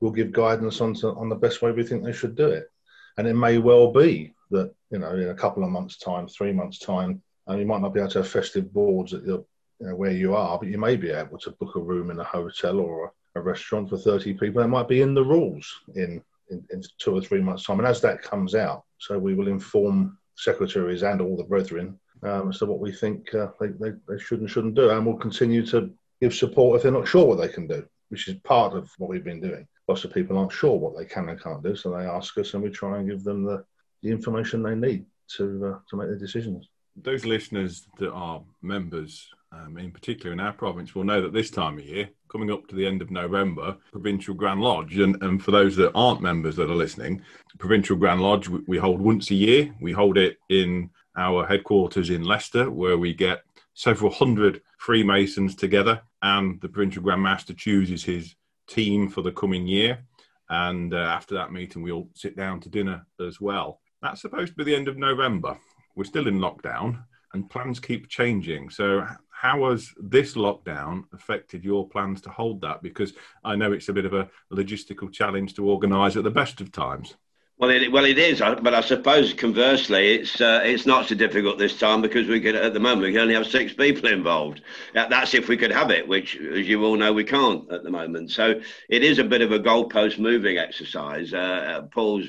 we'll 0.00 0.10
give 0.10 0.32
guidance 0.32 0.80
on, 0.80 0.94
to, 0.94 1.08
on 1.10 1.28
the 1.28 1.34
best 1.36 1.62
way 1.62 1.70
we 1.70 1.84
think 1.84 2.02
they 2.02 2.12
should 2.12 2.34
do 2.34 2.48
it. 2.48 2.70
And 3.18 3.28
it 3.28 3.34
may 3.34 3.58
well 3.58 3.92
be 3.92 4.34
that, 4.54 4.74
you 4.90 4.98
know, 4.98 5.14
in 5.14 5.28
a 5.28 5.34
couple 5.34 5.62
of 5.62 5.70
months' 5.70 5.98
time, 5.98 6.26
three 6.26 6.52
months' 6.52 6.78
time, 6.78 7.22
and 7.46 7.60
you 7.60 7.66
might 7.66 7.82
not 7.82 7.94
be 7.94 8.00
able 8.00 8.10
to 8.10 8.18
have 8.18 8.28
festive 8.28 8.72
boards 8.72 9.12
at 9.12 9.24
your, 9.24 9.44
you 9.80 9.88
know, 9.88 9.96
where 9.96 10.12
you 10.12 10.34
are, 10.34 10.58
but 10.58 10.68
you 10.68 10.78
may 10.78 10.96
be 10.96 11.10
able 11.10 11.38
to 11.38 11.50
book 11.52 11.76
a 11.76 11.80
room 11.80 12.10
in 12.10 12.18
a 12.18 12.24
hotel 12.24 12.80
or 12.80 13.06
a 13.06 13.10
a 13.34 13.40
restaurant 13.40 13.88
for 13.88 13.98
30 13.98 14.34
people. 14.34 14.62
That 14.62 14.68
might 14.68 14.88
be 14.88 15.02
in 15.02 15.14
the 15.14 15.24
rules 15.24 15.80
in, 15.94 16.22
in, 16.50 16.64
in, 16.70 16.82
two 16.98 17.14
or 17.14 17.20
three 17.20 17.40
months' 17.40 17.64
time. 17.64 17.78
And 17.78 17.88
as 17.88 18.00
that 18.02 18.22
comes 18.22 18.54
out, 18.54 18.84
so 18.98 19.18
we 19.18 19.34
will 19.34 19.48
inform 19.48 20.18
secretaries 20.36 21.02
and 21.02 21.20
all 21.20 21.36
the 21.36 21.44
brethren 21.44 21.98
um, 22.22 22.50
as 22.50 22.58
to 22.58 22.66
what 22.66 22.80
we 22.80 22.92
think 22.92 23.34
uh, 23.34 23.48
they, 23.60 23.68
they, 23.68 23.90
they 24.08 24.18
should 24.18 24.40
and 24.40 24.50
shouldn't 24.50 24.74
do. 24.74 24.90
And 24.90 25.04
we'll 25.04 25.16
continue 25.16 25.66
to 25.66 25.90
give 26.20 26.34
support 26.34 26.76
if 26.76 26.82
they're 26.82 26.92
not 26.92 27.08
sure 27.08 27.26
what 27.26 27.38
they 27.38 27.48
can 27.48 27.66
do, 27.66 27.84
which 28.08 28.28
is 28.28 28.36
part 28.44 28.74
of 28.74 28.90
what 28.98 29.10
we've 29.10 29.24
been 29.24 29.40
doing. 29.40 29.66
lots 29.88 30.04
of 30.04 30.14
people 30.14 30.38
aren't 30.38 30.52
sure 30.52 30.78
what 30.78 30.96
they 30.96 31.04
can 31.04 31.28
and 31.28 31.42
can't 31.42 31.62
do, 31.62 31.74
so 31.74 31.90
they 31.90 32.06
ask 32.06 32.38
us, 32.38 32.54
and 32.54 32.62
we 32.62 32.70
try 32.70 32.98
and 32.98 33.08
give 33.08 33.24
them 33.24 33.44
the, 33.44 33.64
the 34.04 34.10
information 34.10 34.62
they 34.62 34.76
need 34.76 35.06
to 35.36 35.44
uh, 35.66 35.78
to 35.88 35.96
make 35.96 36.08
their 36.08 36.18
decisions. 36.18 36.68
Those 36.94 37.24
listeners 37.24 37.88
that 37.98 38.12
are 38.12 38.42
members, 38.62 39.28
um, 39.50 39.78
in 39.78 39.90
particular 39.90 40.32
in 40.32 40.38
our 40.38 40.52
province, 40.52 40.94
will 40.94 41.02
know 41.02 41.20
that 41.22 41.32
this 41.32 41.50
time 41.50 41.78
of 41.78 41.84
year, 41.84 42.10
coming 42.28 42.52
up 42.52 42.68
to 42.68 42.76
the 42.76 42.86
end 42.86 43.02
of 43.02 43.10
November, 43.10 43.76
Provincial 43.90 44.34
Grand 44.34 44.60
Lodge, 44.60 44.98
and, 44.98 45.20
and 45.22 45.42
for 45.42 45.50
those 45.50 45.74
that 45.76 45.90
aren't 45.94 46.20
members 46.20 46.54
that 46.56 46.70
are 46.70 46.76
listening, 46.76 47.22
Provincial 47.58 47.96
Grand 47.96 48.20
Lodge 48.20 48.48
we, 48.48 48.60
we 48.68 48.78
hold 48.78 49.00
once 49.00 49.30
a 49.30 49.34
year. 49.34 49.74
We 49.80 49.92
hold 49.92 50.18
it 50.18 50.36
in 50.50 50.90
our 51.16 51.46
headquarters 51.46 52.10
in 52.10 52.22
Leicester, 52.22 52.70
where 52.70 52.98
we 52.98 53.12
get 53.14 53.42
several 53.72 54.12
hundred 54.12 54.60
Freemasons 54.78 55.56
together, 55.56 56.02
and 56.22 56.60
the 56.60 56.68
Provincial 56.68 57.02
Grand 57.02 57.22
Master 57.22 57.54
chooses 57.54 58.04
his 58.04 58.36
team 58.68 59.08
for 59.08 59.22
the 59.22 59.32
coming 59.32 59.66
year. 59.66 60.04
And 60.50 60.92
uh, 60.92 60.98
after 60.98 61.34
that 61.34 61.52
meeting, 61.52 61.82
we 61.82 61.90
all 61.90 62.10
sit 62.14 62.36
down 62.36 62.60
to 62.60 62.68
dinner 62.68 63.06
as 63.18 63.40
well. 63.40 63.80
That's 64.04 64.20
supposed 64.20 64.52
to 64.52 64.56
be 64.58 64.64
the 64.64 64.76
end 64.76 64.86
of 64.86 64.98
November. 64.98 65.56
We're 65.96 66.04
still 66.04 66.28
in 66.28 66.38
lockdown, 66.38 67.02
and 67.32 67.48
plans 67.48 67.80
keep 67.80 68.06
changing. 68.10 68.68
So, 68.68 69.06
how 69.30 69.70
has 69.70 69.94
this 69.98 70.34
lockdown 70.34 71.04
affected 71.14 71.64
your 71.64 71.88
plans 71.88 72.20
to 72.22 72.28
hold 72.28 72.60
that? 72.60 72.82
Because 72.82 73.14
I 73.44 73.56
know 73.56 73.72
it's 73.72 73.88
a 73.88 73.94
bit 73.94 74.04
of 74.04 74.12
a 74.12 74.28
logistical 74.52 75.10
challenge 75.10 75.54
to 75.54 75.66
organise 75.66 76.16
at 76.16 76.24
the 76.24 76.30
best 76.30 76.60
of 76.60 76.70
times. 76.70 77.14
Well, 77.56 77.70
it, 77.70 77.92
well, 77.92 78.04
it 78.04 78.18
is, 78.18 78.40
but 78.40 78.74
I 78.74 78.80
suppose 78.80 79.32
conversely, 79.32 80.14
it's 80.16 80.40
uh, 80.40 80.62
it's 80.64 80.86
not 80.86 81.06
so 81.06 81.14
difficult 81.14 81.56
this 81.56 81.78
time 81.78 82.02
because 82.02 82.26
we 82.26 82.40
could 82.40 82.56
at 82.56 82.74
the 82.74 82.80
moment 82.80 83.02
we 83.02 83.12
can 83.12 83.20
only 83.20 83.34
have 83.34 83.46
six 83.46 83.72
people 83.72 84.10
involved. 84.10 84.60
That's 84.92 85.34
if 85.34 85.48
we 85.48 85.56
could 85.56 85.70
have 85.70 85.92
it, 85.92 86.08
which, 86.08 86.36
as 86.36 86.66
you 86.66 86.84
all 86.84 86.96
know, 86.96 87.12
we 87.12 87.22
can't 87.22 87.70
at 87.70 87.84
the 87.84 87.92
moment. 87.92 88.32
So 88.32 88.60
it 88.88 89.04
is 89.04 89.20
a 89.20 89.24
bit 89.24 89.40
of 89.40 89.52
a 89.52 89.60
goalpost 89.60 90.18
moving 90.18 90.58
exercise. 90.58 91.32
Uh, 91.32 91.36
uh, 91.36 91.82
Paul's 91.82 92.26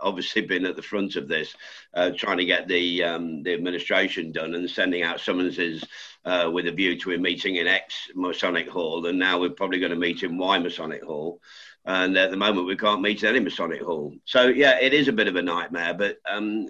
obviously 0.00 0.42
been 0.42 0.66
at 0.66 0.74
the 0.74 0.82
front 0.82 1.14
of 1.14 1.28
this, 1.28 1.54
uh, 1.94 2.10
trying 2.16 2.38
to 2.38 2.44
get 2.44 2.66
the 2.66 3.04
um, 3.04 3.44
the 3.44 3.54
administration 3.54 4.32
done 4.32 4.56
and 4.56 4.68
sending 4.68 5.04
out 5.04 5.20
summonses 5.20 5.84
uh, 6.24 6.50
with 6.52 6.66
a 6.66 6.72
view 6.72 6.98
to 6.98 7.12
a 7.12 7.18
meeting 7.18 7.56
in 7.56 7.68
X 7.68 8.10
Masonic 8.16 8.68
Hall, 8.68 9.06
and 9.06 9.20
now 9.20 9.38
we're 9.38 9.50
probably 9.50 9.78
going 9.78 9.92
to 9.92 9.96
meet 9.96 10.24
in 10.24 10.36
Y 10.36 10.58
Masonic 10.58 11.04
Hall 11.04 11.40
and 11.86 12.16
at 12.16 12.30
the 12.30 12.36
moment 12.36 12.66
we 12.66 12.76
can't 12.76 13.02
meet 13.02 13.22
at 13.24 13.30
any 13.34 13.44
Masonic 13.44 13.82
Hall. 13.82 14.14
So 14.24 14.48
yeah, 14.48 14.78
it 14.80 14.94
is 14.94 15.08
a 15.08 15.12
bit 15.12 15.28
of 15.28 15.36
a 15.36 15.42
nightmare, 15.42 15.94
but 15.94 16.18
um, 16.26 16.68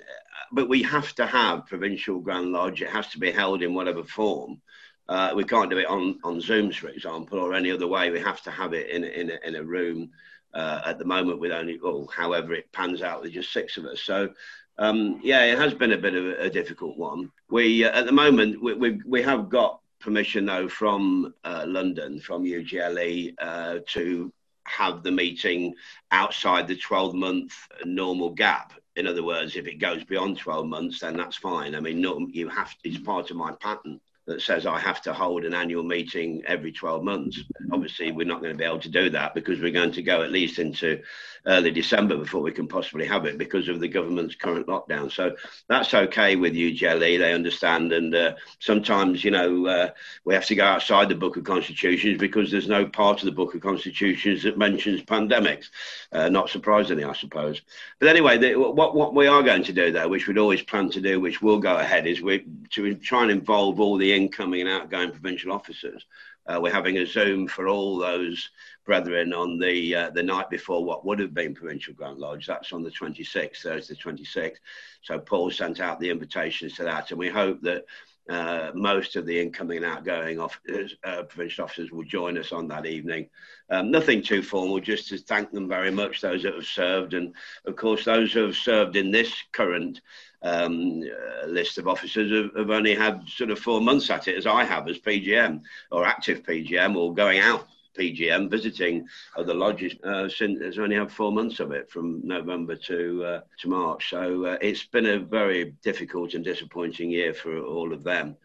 but 0.53 0.69
we 0.69 0.83
have 0.83 1.15
to 1.17 1.27
have 1.27 1.67
provincial 1.67 2.21
Grand 2.21 2.53
Lodge. 2.53 2.83
It 2.83 2.91
has 2.91 3.09
to 3.09 3.19
be 3.19 3.31
held 3.31 3.63
in 3.63 3.75
whatever 3.75 4.03
form. 4.03 4.61
Uh, 5.09 5.33
we 5.37 5.45
can't 5.45 5.71
do 5.71 5.79
it 5.79 5.87
on 5.87 6.19
on 6.25 6.41
Zooms, 6.41 6.77
for 6.77 6.89
example, 6.89 7.39
or 7.39 7.55
any 7.55 7.71
other 7.71 7.87
way. 7.87 8.11
We 8.11 8.21
have 8.21 8.43
to 8.43 8.51
have 8.51 8.73
it 8.73 8.91
in 8.91 9.05
in 9.05 9.31
a, 9.31 9.49
in 9.49 9.57
a 9.57 9.63
room. 9.63 10.11
Uh, 10.53 10.81
at 10.87 11.01
the 11.01 11.05
moment, 11.05 11.41
with 11.41 11.51
only 11.51 11.79
well, 11.83 12.09
however 12.15 12.55
it 12.55 12.71
pans 12.73 13.03
out, 13.03 13.23
there's 13.23 13.35
just 13.35 13.53
six 13.53 13.77
of 13.77 13.85
us. 13.85 14.01
So. 14.01 14.31
Um, 14.77 15.21
yeah, 15.23 15.45
it 15.45 15.57
has 15.57 15.73
been 15.73 15.93
a 15.93 15.97
bit 15.97 16.17
of 16.17 16.27
a, 16.27 16.37
a 16.47 16.51
difficult 16.51 16.99
one. 16.99 17.31
We, 17.49 17.85
uh, 17.85 17.97
at 17.97 18.07
the 18.07 18.13
moment, 18.13 18.61
we, 18.61 18.75
we, 18.75 19.01
we 19.07 19.23
have 19.23 19.49
got 19.49 19.79
permission 20.01 20.47
though 20.47 20.69
from 20.69 21.33
uh, 21.45 21.65
London, 21.65 22.19
from 22.19 22.43
UGLE, 22.43 23.35
uh, 23.39 23.79
to 23.87 24.33
have 24.67 25.03
the 25.03 25.11
meeting 25.11 25.75
outside 26.11 26.69
the 26.69 26.77
12 26.77 27.15
month 27.15 27.55
normal 27.85 28.31
gap. 28.31 28.73
In 28.97 29.07
other 29.07 29.23
words, 29.23 29.57
if 29.57 29.67
it 29.67 29.81
goes 29.81 30.05
beyond 30.05 30.39
12 30.39 30.67
months, 30.67 31.01
then 31.01 31.17
that's 31.17 31.37
fine. 31.37 31.75
I 31.75 31.81
mean, 31.81 32.01
no, 32.01 32.27
you 32.31 32.49
have 32.49 32.71
to, 32.71 32.89
it's 32.89 32.99
part 32.99 33.31
of 33.31 33.37
my 33.37 33.53
patent 33.61 34.01
that 34.27 34.41
says 34.41 34.67
I 34.67 34.79
have 34.79 35.03
to 35.03 35.13
hold 35.13 35.45
an 35.45 35.55
annual 35.55 35.83
meeting 35.83 36.43
every 36.47 36.73
12 36.73 37.05
months. 37.05 37.41
Obviously, 37.73 38.11
we're 38.11 38.27
not 38.27 38.41
going 38.41 38.53
to 38.53 38.59
be 38.59 38.65
able 38.65 38.79
to 38.81 38.89
do 38.89 39.11
that 39.11 39.35
because 39.35 39.61
we're 39.61 39.71
going 39.71 39.93
to 39.93 40.03
go 40.03 40.23
at 40.23 40.33
least 40.33 40.59
into 40.59 41.03
early 41.47 41.71
December 41.71 42.17
before 42.17 42.41
we 42.41 42.53
can 42.53 42.67
possibly 42.67 43.07
have 43.07 43.27
it 43.27 43.37
because 43.37 43.69
of 43.69 43.81
the 43.81 43.89
government's 43.89 44.35
current 44.35 44.67
lockdown. 44.67 45.13
So 45.13 45.37
that's 45.69 45.93
okay 45.93 46.37
with 46.37 46.55
UGLE. 46.55 47.19
They 47.19 47.35
understand. 47.35 47.93
And 47.93 48.15
uh, 48.15 48.35
sometimes, 48.61 49.25
you 49.25 49.31
know, 49.31 49.67
uh, 49.67 49.91
we 50.25 50.33
have 50.33 50.47
to 50.47 50.55
go 50.55 50.65
outside 50.65 51.09
the 51.09 51.15
Book 51.15 51.37
of 51.37 51.45
Constitutions 51.45 52.19
because 52.19 52.51
there's 52.51 52.69
no 52.69 52.87
part 52.87 53.21
of 53.21 53.27
the 53.27 53.33
Book 53.33 53.55
of 53.55 53.61
Constitutions 53.61 54.43
that 54.45 54.57
mentions 54.57 55.03
pandemics. 55.03 55.67
Uh, 56.13 56.31
not 56.31 56.49
surprisingly, 56.49 57.05
I 57.05 57.13
suppose. 57.13 57.61
But 57.99 58.09
anyway, 58.09 58.39
the, 58.39 58.55
what, 58.55 58.95
what 58.95 59.15
we 59.15 59.27
are 59.27 59.43
going 59.43 59.65
to 59.65 59.73
do, 59.73 59.93
though, 59.93 60.09
which 60.09 60.27
we'd 60.27 60.39
always 60.39 60.63
planned 60.63 60.93
to 60.93 61.01
do, 61.01 61.21
which 61.21 61.43
will 61.43 61.59
go 61.59 61.77
ahead, 61.77 62.07
is 62.07 62.23
we 62.23 62.47
to 62.71 62.95
try 62.95 63.23
and 63.23 63.31
involve 63.31 63.81
all 63.81 63.99
the 63.99 64.14
incoming 64.15 64.63
and 64.63 64.71
outgoing 64.71 65.11
provincial 65.11 65.53
officers. 65.53 66.07
Uh, 66.47 66.59
we're 66.61 66.73
having 66.73 66.99
a 66.99 67.07
Zoom 67.07 67.49
for 67.49 67.69
all 67.69 67.99
those 67.99 68.51
brethren 68.85 69.33
on 69.33 69.59
the 69.59 69.95
uh, 69.95 70.11
the 70.11 70.23
night 70.23 70.51
before 70.51 70.85
what 70.85 71.05
would 71.05 71.19
have 71.19 71.33
been 71.33 71.55
Provincial 71.55 71.95
Grand 71.95 72.19
Lodge. 72.19 72.47
That's 72.47 72.73
on 72.73 72.83
the 72.83 72.91
26th, 72.91 73.57
Thursday 73.59 73.95
the 73.95 74.01
26th. 74.01 74.57
So 75.03 75.19
Paul 75.19 75.51
sent 75.51 75.81
out 75.81 76.01
the 76.01 76.11
invitations 76.11 76.75
to 76.75 76.85
that, 76.85 77.11
and 77.11 77.19
we 77.19 77.29
hope 77.29 77.61
that 77.63 77.85
uh, 78.29 78.71
most 78.75 79.17
of 79.17 79.27
the 79.27 79.39
incoming 79.39 79.79
and 79.79 79.87
outgoing 79.87 80.41
officers, 80.41 80.97
uh, 81.05 81.23
provincial 81.25 81.65
officers 81.65 81.91
will 81.91 82.05
join 82.05 82.39
us 82.39 82.53
on 82.53 82.67
that 82.69 82.87
evening. 82.87 83.29
Um, 83.71 83.91
nothing 83.91 84.23
too 84.23 84.43
formal, 84.43 84.81
just 84.81 85.09
to 85.09 85.19
thank 85.19 85.51
them 85.51 85.69
very 85.69 85.91
much, 85.91 86.21
those 86.21 86.43
that 86.43 86.55
have 86.55 86.65
served. 86.65 87.13
And 87.15 87.35
of 87.67 87.77
course, 87.77 88.05
those 88.05 88.33
who 88.33 88.47
have 88.47 88.57
served 88.57 88.97
in 88.97 89.11
this 89.11 89.35
current 89.53 90.01
um, 90.43 91.03
uh, 91.03 91.47
list 91.47 91.77
of 91.79 91.87
officers 91.87 92.31
have, 92.31 92.57
have, 92.57 92.71
only 92.71 92.95
had 92.95 93.29
sort 93.29 93.51
of 93.51 93.59
four 93.59 93.81
months 93.81 94.11
at 94.11 94.29
it, 94.29 94.37
as 94.37 94.47
I 94.47 94.65
have 94.65 94.89
as 94.89 94.99
PGM 94.99 95.63
or 95.91 96.07
active 96.07 96.43
PGM 96.43 96.97
or 96.97 97.15
going 97.15 97.41
out 97.41 97.69
PGM, 97.95 98.51
visiting 98.51 99.07
other 99.37 99.55
lodges 99.55 99.95
uh, 100.05 100.29
since 100.29 100.63
has 100.63 100.79
only 100.79 100.97
had 100.97 101.11
four 101.11 101.33
months 101.33 101.61
of 101.61 101.73
it 101.73 101.91
from 101.91 102.21
November 102.25 102.77
to 102.77 103.25
uh, 103.25 103.41
to 103.61 103.69
March. 103.69 104.11
So 104.11 104.45
uh, 104.47 104.59
it's 104.61 104.85
been 104.85 105.07
a 105.07 105.19
very 105.19 105.75
difficult 105.83 106.35
and 106.35 106.45
disappointing 106.45 107.11
year 107.11 107.33
for 107.35 107.59
all 107.59 107.93
of 107.93 108.05
them, 108.05 108.37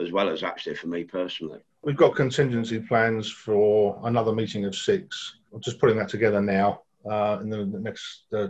as 0.00 0.12
well 0.12 0.28
as 0.28 0.42
actually 0.42 0.76
for 0.76 0.88
me 0.88 1.04
personally. 1.04 1.60
We've 1.82 1.96
got 1.96 2.16
contingency 2.16 2.80
plans 2.80 3.30
for 3.30 4.00
another 4.04 4.32
meeting 4.32 4.64
of 4.64 4.74
six. 4.74 5.36
I'm 5.54 5.60
just 5.60 5.78
putting 5.78 5.96
that 5.98 6.08
together 6.08 6.40
now 6.40 6.82
uh, 7.08 7.38
in 7.40 7.48
the, 7.48 7.64
the 7.64 7.78
next 7.78 8.22
uh, 8.32 8.48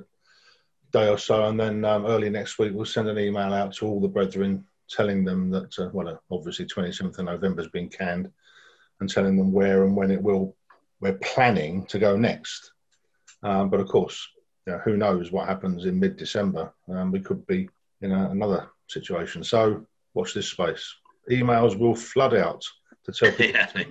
day 0.92 1.08
or 1.08 1.18
so, 1.18 1.46
and 1.46 1.60
then 1.60 1.84
um, 1.84 2.06
early 2.06 2.30
next 2.30 2.58
week 2.58 2.72
we'll 2.74 2.86
send 2.86 3.08
an 3.08 3.18
email 3.18 3.52
out 3.52 3.74
to 3.74 3.86
all 3.86 4.00
the 4.00 4.08
brethren 4.08 4.64
telling 4.88 5.24
them 5.24 5.50
that, 5.50 5.78
uh, 5.78 5.90
well, 5.92 6.20
obviously 6.30 6.64
27th 6.64 7.18
of 7.18 7.24
November 7.24 7.62
has 7.62 7.70
been 7.70 7.88
canned, 7.88 8.30
and 9.00 9.08
telling 9.08 9.36
them 9.36 9.52
where 9.52 9.84
and 9.84 9.94
when 9.96 10.10
it 10.10 10.22
will 10.22 10.56
we're 11.00 11.18
planning 11.18 11.84
to 11.86 11.98
go 11.98 12.16
next. 12.16 12.72
Um, 13.42 13.68
but 13.68 13.80
of 13.80 13.88
course, 13.88 14.26
you 14.66 14.72
know, 14.72 14.78
who 14.78 14.96
knows 14.96 15.30
what 15.30 15.48
happens 15.48 15.84
in 15.84 16.00
mid-December? 16.00 16.72
Um, 16.88 17.12
we 17.12 17.20
could 17.20 17.46
be 17.46 17.68
in 18.00 18.12
a, 18.12 18.30
another 18.30 18.70
situation. 18.88 19.44
So 19.44 19.86
watch 20.14 20.34
this 20.34 20.50
space. 20.50 20.94
Emails 21.30 21.78
will 21.78 21.94
flood 21.94 22.34
out 22.34 22.62
to 23.04 23.12
tell 23.12 23.32
people. 23.36 23.60
yeah, 23.60 23.84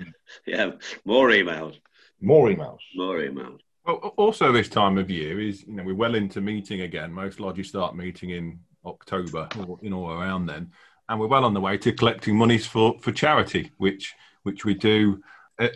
yeah, 0.45 0.71
more 1.05 1.29
emails. 1.29 1.79
More 2.21 2.49
emails. 2.49 2.79
More 2.95 3.17
emails. 3.19 3.59
Well, 3.85 3.95
also 4.17 4.51
this 4.51 4.69
time 4.69 4.97
of 4.97 5.11
year 5.11 5.39
is 5.39 5.63
you 5.67 5.73
know 5.73 5.83
we're 5.83 5.95
well 5.95 6.15
into 6.15 6.41
meeting 6.41 6.81
again. 6.81 7.11
Most 7.11 7.39
lodges 7.39 7.69
start 7.69 7.95
meeting 7.95 8.31
in 8.31 8.59
October 8.85 9.47
or 9.67 9.77
in 9.83 9.93
or 9.93 10.17
around 10.17 10.47
then, 10.47 10.71
and 11.07 11.19
we're 11.19 11.27
well 11.27 11.45
on 11.45 11.53
the 11.53 11.61
way 11.61 11.77
to 11.77 11.91
collecting 11.91 12.35
monies 12.35 12.65
for 12.65 12.97
for 12.99 13.11
charity, 13.11 13.71
which 13.77 14.15
which 14.45 14.65
we 14.65 14.73
do 14.73 15.21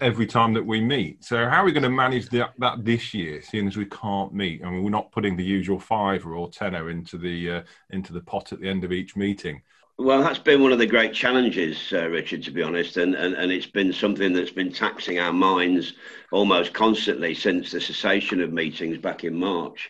every 0.01 0.25
time 0.25 0.53
that 0.53 0.65
we 0.65 0.81
meet. 0.81 1.23
So 1.23 1.47
how 1.47 1.61
are 1.61 1.65
we 1.65 1.71
going 1.71 1.83
to 1.83 1.89
manage 1.89 2.29
that, 2.29 2.51
that 2.57 2.83
this 2.83 3.13
year, 3.13 3.41
seeing 3.41 3.67
as 3.67 3.77
we 3.77 3.85
can't 3.85 4.33
meet? 4.33 4.63
I 4.63 4.69
mean, 4.69 4.83
we're 4.83 4.89
not 4.89 5.11
putting 5.11 5.37
the 5.37 5.43
usual 5.43 5.79
fiver 5.79 6.35
or 6.35 6.49
tenner 6.49 6.89
into 6.89 7.17
the 7.17 7.51
uh, 7.51 7.61
into 7.91 8.13
the 8.13 8.21
pot 8.21 8.51
at 8.51 8.59
the 8.59 8.67
end 8.67 8.83
of 8.83 8.91
each 8.91 9.15
meeting. 9.15 9.61
Well, 9.97 10.23
that's 10.23 10.39
been 10.39 10.61
one 10.61 10.71
of 10.71 10.79
the 10.79 10.85
great 10.85 11.13
challenges, 11.13 11.91
uh, 11.91 12.07
Richard, 12.07 12.41
to 12.43 12.51
be 12.51 12.61
honest, 12.61 12.95
and, 12.95 13.15
and, 13.15 13.35
and 13.35 13.51
it's 13.51 13.65
been 13.65 13.91
something 13.91 14.31
that's 14.31 14.51
been 14.51 14.71
taxing 14.71 15.19
our 15.19 15.33
minds 15.33 15.93
almost 16.31 16.73
constantly 16.73 17.33
since 17.33 17.71
the 17.71 17.81
cessation 17.81 18.39
of 18.39 18.53
meetings 18.53 18.97
back 18.97 19.25
in 19.25 19.35
March. 19.35 19.89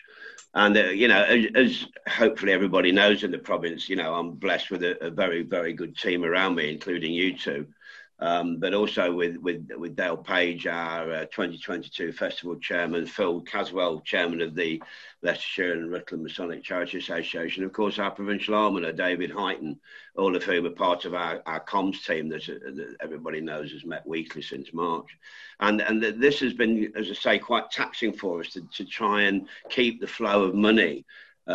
And, 0.56 0.76
uh, 0.76 0.86
you 0.86 1.08
know, 1.10 1.24
as, 1.24 1.46
as, 1.54 1.86
hopefully 2.08 2.54
everybody 2.54 2.92
knows 2.92 3.24
in 3.24 3.30
the 3.30 3.38
province, 3.38 3.88
you 3.88 3.98
know, 3.98 4.16
I'm 4.16 4.32
blessed 4.32 4.72
with 4.72 4.82
a, 4.82 4.98
a 5.06 5.12
very, 5.12 5.44
very 5.44 5.74
good 5.74 5.96
team 5.96 6.26
around 6.26 6.56
me, 6.56 6.74
including 6.74 7.12
you 7.14 7.38
two. 7.38 7.68
Um, 8.22 8.58
but 8.58 8.74
also 8.74 9.14
with, 9.14 9.38
with, 9.38 9.70
with 9.78 9.96
Dale 9.96 10.18
Page, 10.18 10.68
our 10.68 11.10
uh, 11.10 11.26
2022 11.26 12.12
festival 12.12 12.58
chairman, 12.58 13.06
Phil 13.06 13.40
Caswell, 13.42 14.02
chairman 14.02 14.42
of 14.42 14.56
the 14.56 14.82
Leicestershire 15.22 15.74
and 15.74 15.90
Rutland 15.90 16.24
Masonic 16.24 16.62
Charity 16.62 16.98
Association, 16.98 17.64
of 17.64 17.72
course, 17.72 17.98
our 17.98 18.12
provincial 18.12 18.56
almoner, 18.56 18.92
David 18.92 19.32
Heighton, 19.32 19.78
all 20.18 20.36
of 20.36 20.44
whom 20.44 20.66
are 20.66 20.72
part 20.72 21.06
of 21.06 21.14
our, 21.14 21.42
our 21.46 21.64
comms 21.64 22.06
team 22.06 22.28
that, 22.28 22.46
that 22.46 22.96
everybody 23.00 23.40
knows 23.40 23.72
has 23.72 23.86
met 23.86 24.06
weekly 24.06 24.42
since 24.42 24.74
March. 24.74 25.08
And, 25.62 25.82
and 25.82 26.02
this 26.02 26.40
has 26.42 26.54
been, 26.54 26.92
as 26.98 27.10
I 27.10 27.14
say, 27.14 27.40
quite 27.40 27.72
taxing 27.72 28.12
for 28.12 28.42
us 28.42 28.50
to, 28.52 28.62
to 28.76 28.86
try 28.86 29.24
and 29.24 29.48
keep 29.70 30.02
the 30.02 30.08
flow 30.08 30.44
of 30.44 30.56
money 30.56 31.06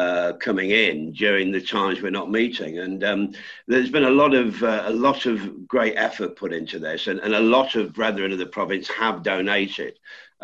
uh, 0.00 0.32
coming 0.46 0.70
in 0.84 1.12
during 1.12 1.52
the 1.52 1.60
times 1.76 2.02
we're 2.02 2.18
not 2.20 2.30
meeting. 2.40 2.72
And 2.84 3.00
um, 3.04 3.22
there's 3.70 3.92
been 3.96 4.08
a 4.12 4.18
lot 4.22 4.34
of 4.34 4.48
uh, 4.62 4.82
a 4.86 4.92
lot 5.08 5.26
of 5.26 5.36
great 5.74 5.94
effort 5.96 6.36
put 6.36 6.52
into 6.52 6.78
this, 6.86 7.06
and, 7.08 7.20
and 7.24 7.34
a 7.34 7.48
lot 7.56 7.70
of 7.76 7.92
brethren 7.98 8.32
of 8.32 8.38
the 8.38 8.54
province 8.58 8.88
have 8.88 9.22
donated. 9.22 9.94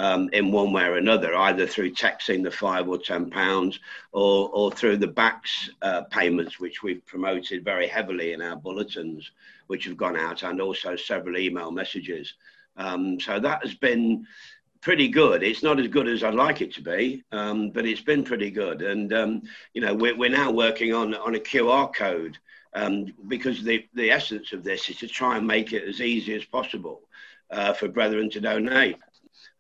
um, 0.00 0.30
in 0.32 0.50
one 0.50 0.72
way 0.72 0.84
or 0.84 0.96
another, 0.96 1.36
either 1.36 1.66
through 1.66 1.92
texting 1.92 2.42
the 2.42 2.50
five 2.50 2.88
or 2.88 2.96
ten 2.98 3.30
pounds, 3.30 3.78
or 4.12 4.48
or 4.50 4.70
through 4.72 4.96
the 4.96 5.08
BACS 5.08 5.68
uh, 5.82 6.02
payments, 6.04 6.58
which 6.58 6.82
we've 6.82 7.04
promoted 7.04 7.64
very 7.64 7.86
heavily 7.86 8.32
in 8.32 8.40
our 8.40 8.56
bulletins, 8.56 9.30
which 9.66 9.84
have 9.84 9.98
gone 9.98 10.16
out, 10.16 10.42
and 10.42 10.60
also 10.60 10.96
several 10.96 11.36
email 11.36 11.70
messages. 11.70 12.34
Um, 12.78 13.20
so 13.20 13.38
that 13.40 13.62
has 13.62 13.74
been 13.74 14.26
pretty 14.80 15.08
good. 15.08 15.42
It's 15.42 15.62
not 15.62 15.78
as 15.78 15.88
good 15.88 16.08
as 16.08 16.24
I'd 16.24 16.34
like 16.34 16.60
it 16.60 16.72
to 16.74 16.82
be, 16.82 17.22
um, 17.32 17.70
but 17.70 17.86
it's 17.86 18.00
been 18.00 18.24
pretty 18.24 18.50
good. 18.50 18.82
And 18.82 19.12
um, 19.12 19.42
you 19.74 19.80
know, 19.80 19.94
we're, 19.94 20.16
we're 20.16 20.30
now 20.30 20.50
working 20.50 20.94
on 20.94 21.14
on 21.14 21.34
a 21.34 21.40
QR 21.40 21.94
code 21.94 22.38
um, 22.74 23.06
because 23.28 23.62
the 23.62 23.86
the 23.94 24.10
essence 24.10 24.52
of 24.52 24.64
this 24.64 24.88
is 24.88 24.96
to 24.96 25.08
try 25.08 25.36
and 25.36 25.46
make 25.46 25.72
it 25.72 25.86
as 25.86 26.00
easy 26.00 26.34
as 26.34 26.44
possible 26.44 27.02
uh, 27.50 27.72
for 27.72 27.88
brethren 27.88 28.30
to 28.30 28.40
donate 28.40 28.96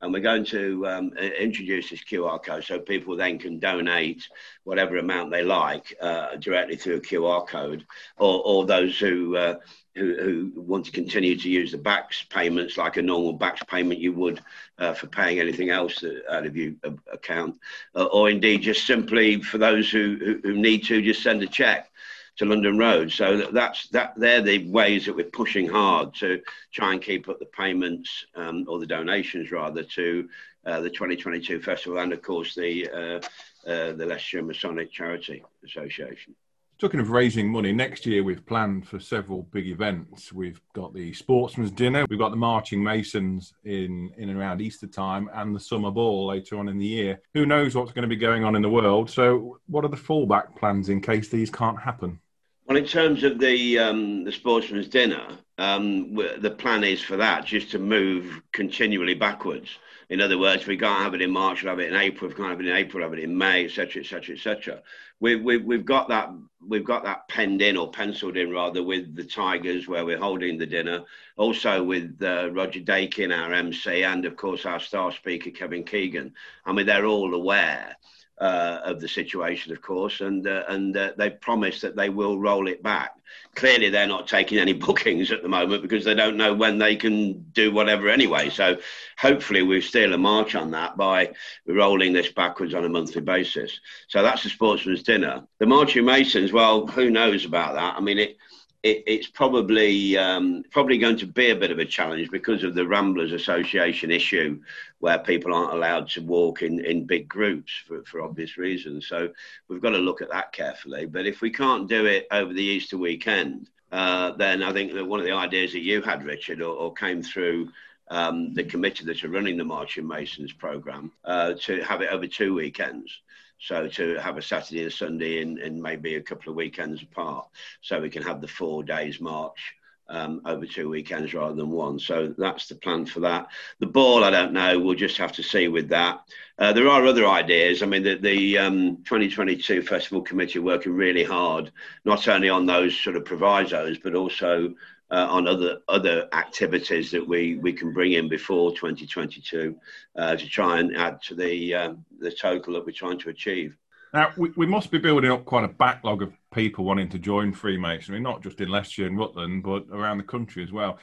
and 0.02 0.12
we're 0.12 0.20
going 0.20 0.44
to 0.44 0.86
um, 0.86 1.12
introduce 1.18 1.90
this 1.90 2.02
QR 2.02 2.42
code 2.42 2.64
so 2.64 2.78
people 2.78 3.16
then 3.16 3.38
can 3.38 3.58
donate 3.58 4.26
whatever 4.64 4.96
amount 4.96 5.30
they 5.30 5.42
like 5.42 5.94
uh, 6.00 6.36
directly 6.36 6.76
through 6.76 6.96
a 6.96 7.00
QR 7.00 7.46
code, 7.46 7.84
or, 8.16 8.42
or 8.44 8.66
those 8.66 8.98
who, 8.98 9.36
uh, 9.36 9.56
who, 9.96 10.50
who 10.54 10.60
want 10.60 10.86
to 10.86 10.92
continue 10.92 11.36
to 11.36 11.48
use 11.48 11.72
the 11.72 11.78
BACS 11.78 12.28
payments 12.28 12.76
like 12.76 12.96
a 12.96 13.02
normal 13.02 13.36
BACS 13.36 13.66
payment 13.66 14.00
you 14.00 14.12
would 14.12 14.40
uh, 14.78 14.94
for 14.94 15.06
paying 15.08 15.40
anything 15.40 15.70
else 15.70 16.04
out 16.30 16.46
of 16.46 16.56
your 16.56 16.72
account, 17.12 17.56
uh, 17.94 18.04
or 18.04 18.30
indeed 18.30 18.62
just 18.62 18.86
simply 18.86 19.42
for 19.42 19.58
those 19.58 19.90
who, 19.90 20.38
who, 20.42 20.54
need 20.54 20.84
to 20.84 21.02
just 21.02 21.22
send 21.22 21.42
a 21.42 21.46
check 21.46 21.90
to 22.36 22.44
London 22.44 22.78
Road. 22.78 23.10
So 23.10 23.48
that's 23.52 23.88
that. 23.88 24.14
They're 24.16 24.40
the 24.40 24.70
ways 24.70 25.06
that 25.06 25.16
we're 25.16 25.24
pushing 25.24 25.68
hard 25.68 26.14
to 26.16 26.40
try 26.72 26.92
and 26.92 27.02
keep 27.02 27.28
up 27.28 27.38
the 27.38 27.46
payments 27.46 28.26
um, 28.34 28.64
or 28.68 28.78
the 28.78 28.86
donations 28.86 29.50
rather 29.50 29.82
to 29.82 30.28
uh, 30.64 30.80
the 30.80 30.90
2022 30.90 31.60
festival 31.60 31.98
and 31.98 32.12
of 32.12 32.22
course 32.22 32.54
the 32.54 32.88
uh, 32.88 33.68
uh, 33.68 33.92
the 33.92 34.06
Leicestershire 34.06 34.42
Masonic 34.42 34.92
Charity 34.92 35.42
Association. 35.64 36.34
Talking 36.80 37.00
of 37.00 37.10
raising 37.10 37.52
money, 37.52 37.72
next 37.72 38.06
year 38.06 38.24
we've 38.24 38.46
planned 38.46 38.88
for 38.88 38.98
several 38.98 39.42
big 39.52 39.68
events. 39.68 40.32
We've 40.32 40.62
got 40.72 40.94
the 40.94 41.12
Sportsman's 41.12 41.70
Dinner, 41.70 42.06
we've 42.08 42.18
got 42.18 42.30
the 42.30 42.38
Marching 42.38 42.82
Masons 42.82 43.52
in, 43.64 44.10
in 44.16 44.30
and 44.30 44.38
around 44.38 44.62
Easter 44.62 44.86
time, 44.86 45.28
and 45.34 45.54
the 45.54 45.60
Summer 45.60 45.90
Ball 45.90 46.28
later 46.28 46.58
on 46.58 46.68
in 46.70 46.78
the 46.78 46.86
year. 46.86 47.20
Who 47.34 47.44
knows 47.44 47.74
what's 47.74 47.92
going 47.92 48.04
to 48.04 48.08
be 48.08 48.16
going 48.16 48.44
on 48.44 48.56
in 48.56 48.62
the 48.62 48.70
world? 48.70 49.10
So, 49.10 49.58
what 49.66 49.84
are 49.84 49.88
the 49.88 49.96
fallback 49.98 50.56
plans 50.56 50.88
in 50.88 51.02
case 51.02 51.28
these 51.28 51.50
can't 51.50 51.78
happen? 51.78 52.18
Well, 52.64 52.78
in 52.78 52.86
terms 52.86 53.24
of 53.24 53.38
the 53.38 53.78
um, 53.78 54.24
the 54.24 54.32
sportsman's 54.32 54.88
dinner, 54.88 55.36
um, 55.60 56.14
the 56.14 56.50
plan 56.50 56.84
is 56.84 57.02
for 57.02 57.16
that 57.18 57.44
just 57.44 57.70
to 57.72 57.78
move 57.78 58.40
continually 58.52 59.14
backwards. 59.14 59.78
In 60.08 60.20
other 60.20 60.38
words, 60.38 60.66
we 60.66 60.76
can't 60.76 61.02
have 61.02 61.14
it 61.14 61.20
in 61.20 61.30
March, 61.30 61.62
we'll 61.62 61.70
have 61.70 61.78
it 61.80 61.92
in 61.92 61.96
April. 61.96 62.30
If 62.30 62.36
we 62.36 62.42
can't 62.42 62.50
have 62.50 62.60
it 62.60 62.66
in 62.66 62.74
April, 62.74 63.00
we'll 63.00 63.10
have 63.10 63.18
it 63.18 63.22
in 63.22 63.36
May, 63.36 63.66
etc., 63.66 64.02
etc., 64.02 64.34
etc. 64.34 64.82
We've, 65.20 65.42
we've 65.42 65.62
we've 65.62 65.84
got 65.84 66.08
that 66.08 66.30
we've 66.66 66.84
got 66.84 67.04
that 67.04 67.28
penned 67.28 67.60
in 67.60 67.76
or 67.76 67.90
penciled 67.90 68.38
in 68.38 68.50
rather 68.50 68.82
with 68.82 69.14
the 69.14 69.22
Tigers 69.22 69.86
where 69.86 70.06
we're 70.06 70.18
holding 70.18 70.56
the 70.56 70.66
dinner. 70.66 71.04
Also 71.36 71.84
with 71.84 72.18
uh, 72.22 72.50
Roger 72.52 72.80
Dakin, 72.80 73.30
our 73.30 73.52
MC, 73.52 74.02
and 74.02 74.24
of 74.24 74.36
course 74.36 74.64
our 74.64 74.80
star 74.80 75.12
speaker 75.12 75.50
Kevin 75.50 75.84
Keegan. 75.84 76.32
I 76.64 76.72
mean, 76.72 76.86
they're 76.86 77.06
all 77.06 77.34
aware 77.34 77.96
uh, 78.40 78.80
of 78.84 79.00
the 79.00 79.08
situation, 79.08 79.72
of 79.72 79.82
course, 79.82 80.20
and 80.20 80.46
uh, 80.46 80.64
and 80.68 80.96
uh, 80.96 81.12
they 81.16 81.30
promised 81.30 81.82
that 81.82 81.94
they 81.94 82.08
will 82.08 82.38
roll 82.38 82.68
it 82.68 82.82
back. 82.82 83.14
Clearly, 83.54 83.90
they're 83.90 84.06
not 84.06 84.26
taking 84.26 84.58
any 84.58 84.72
bookings 84.86 85.30
at 85.30 85.42
the 85.42 85.48
moment 85.48 85.82
because 85.82 86.04
they 86.04 86.14
don't 86.14 86.36
know 86.36 86.54
when 86.54 86.78
they 86.78 86.96
can 86.96 87.42
do 87.52 87.70
whatever 87.70 88.08
anyway. 88.08 88.48
So, 88.48 88.78
hopefully, 89.18 89.62
we 89.62 89.80
steal 89.80 90.14
a 90.14 90.18
march 90.18 90.54
on 90.54 90.70
that 90.70 90.96
by 90.96 91.32
rolling 91.66 92.12
this 92.12 92.32
backwards 92.32 92.74
on 92.74 92.84
a 92.84 92.88
monthly 92.88 93.20
basis. 93.20 93.78
So 94.08 94.22
that's 94.22 94.42
the 94.42 94.48
sportsman's 94.48 95.02
dinner. 95.02 95.44
The 95.58 95.66
Marching 95.66 96.06
Masons, 96.06 96.52
well, 96.52 96.86
who 96.86 97.10
knows 97.10 97.44
about 97.44 97.74
that? 97.74 97.96
I 97.96 98.00
mean, 98.00 98.18
it 98.18 98.38
it, 98.82 99.02
it's 99.06 99.26
probably 99.26 100.16
um, 100.16 100.64
probably 100.70 100.98
going 100.98 101.18
to 101.18 101.26
be 101.26 101.50
a 101.50 101.56
bit 101.56 101.70
of 101.70 101.78
a 101.78 101.84
challenge 101.84 102.30
because 102.30 102.64
of 102.64 102.74
the 102.74 102.86
Ramblers 102.86 103.32
Association 103.32 104.10
issue, 104.10 104.60
where 104.98 105.18
people 105.18 105.54
aren't 105.54 105.74
allowed 105.74 106.08
to 106.10 106.22
walk 106.22 106.62
in, 106.62 106.84
in 106.84 107.06
big 107.06 107.28
groups 107.28 107.72
for, 107.86 108.02
for 108.04 108.22
obvious 108.22 108.56
reasons. 108.56 109.06
So 109.06 109.30
we've 109.68 109.82
got 109.82 109.90
to 109.90 109.98
look 109.98 110.22
at 110.22 110.30
that 110.30 110.52
carefully. 110.52 111.06
But 111.06 111.26
if 111.26 111.40
we 111.40 111.50
can't 111.50 111.88
do 111.88 112.06
it 112.06 112.26
over 112.30 112.52
the 112.52 112.62
Easter 112.62 112.96
weekend, 112.96 113.68
uh, 113.92 114.32
then 114.32 114.62
I 114.62 114.72
think 114.72 114.94
that 114.94 115.04
one 115.04 115.20
of 115.20 115.26
the 115.26 115.32
ideas 115.32 115.72
that 115.72 115.80
you 115.80 116.00
had, 116.00 116.24
Richard, 116.24 116.62
or, 116.62 116.74
or 116.74 116.94
came 116.94 117.22
through 117.22 117.70
um, 118.08 118.54
the 118.54 118.64
committee 118.64 119.04
that 119.04 119.24
are 119.24 119.28
running 119.28 119.56
the 119.56 119.64
Marching 119.64 120.06
Masons 120.06 120.52
program 120.52 121.12
uh, 121.24 121.54
to 121.60 121.82
have 121.82 122.00
it 122.00 122.10
over 122.10 122.26
two 122.26 122.54
weekends. 122.54 123.20
So 123.60 123.88
to 123.88 124.14
have 124.16 124.38
a 124.38 124.42
Saturday 124.42 124.84
and 124.84 124.92
Sunday 124.92 125.42
and, 125.42 125.58
and 125.58 125.82
maybe 125.82 126.14
a 126.14 126.22
couple 126.22 126.50
of 126.50 126.56
weekends 126.56 127.02
apart, 127.02 127.46
so 127.82 128.00
we 128.00 128.10
can 128.10 128.22
have 128.22 128.40
the 128.40 128.48
four 128.48 128.82
days 128.82 129.20
march 129.20 129.74
um, 130.10 130.42
over 130.44 130.66
two 130.66 130.90
weekends 130.90 131.32
rather 131.32 131.54
than 131.54 131.70
one. 131.70 131.98
So 131.98 132.34
that's 132.36 132.66
the 132.68 132.74
plan 132.74 133.06
for 133.06 133.20
that. 133.20 133.46
The 133.78 133.86
ball, 133.86 134.24
I 134.24 134.30
don't 134.30 134.52
know. 134.52 134.78
We'll 134.78 134.94
just 134.94 135.16
have 135.16 135.32
to 135.32 135.42
see 135.42 135.68
with 135.68 135.88
that. 135.88 136.20
Uh, 136.58 136.72
there 136.72 136.88
are 136.88 137.06
other 137.06 137.26
ideas. 137.26 137.82
I 137.82 137.86
mean, 137.86 138.02
the, 138.02 138.16
the 138.16 138.58
um, 138.58 138.96
2022 139.04 139.82
Festival 139.82 140.20
Committee 140.20 140.58
are 140.58 140.62
working 140.62 140.92
really 140.92 141.24
hard, 141.24 141.72
not 142.04 142.28
only 142.28 142.50
on 142.50 142.66
those 142.66 142.98
sort 142.98 143.16
of 143.16 143.24
provisos, 143.24 143.98
but 143.98 144.14
also 144.14 144.74
uh, 145.10 145.26
on 145.28 145.48
other 145.48 145.78
other 145.88 146.28
activities 146.32 147.10
that 147.10 147.26
we, 147.26 147.56
we 147.56 147.72
can 147.72 147.92
bring 147.92 148.12
in 148.12 148.28
before 148.28 148.70
2022 148.72 149.74
uh, 150.16 150.36
to 150.36 150.48
try 150.48 150.78
and 150.78 150.96
add 150.96 151.20
to 151.22 151.34
the 151.34 151.74
um, 151.74 152.04
the 152.20 152.30
total 152.30 152.74
that 152.74 152.86
we're 152.86 152.92
trying 152.92 153.18
to 153.18 153.30
achieve. 153.30 153.76
Now 154.12 154.32
we, 154.36 154.50
we 154.56 154.66
must 154.66 154.90
be 154.90 154.98
building 154.98 155.30
up 155.30 155.44
quite 155.44 155.64
a 155.64 155.68
backlog 155.68 156.22
of 156.22 156.32
people 156.52 156.84
wanting 156.84 157.08
to 157.10 157.18
join 157.18 157.52
Freemasonry, 157.52 158.20
not 158.20 158.42
just 158.42 158.60
in 158.60 158.68
Leicestershire 158.68 159.06
and 159.06 159.18
Rutland, 159.18 159.62
but 159.62 159.86
around 159.92 160.18
the 160.18 160.24
country 160.24 160.62
as 160.62 160.72
well. 160.72 160.98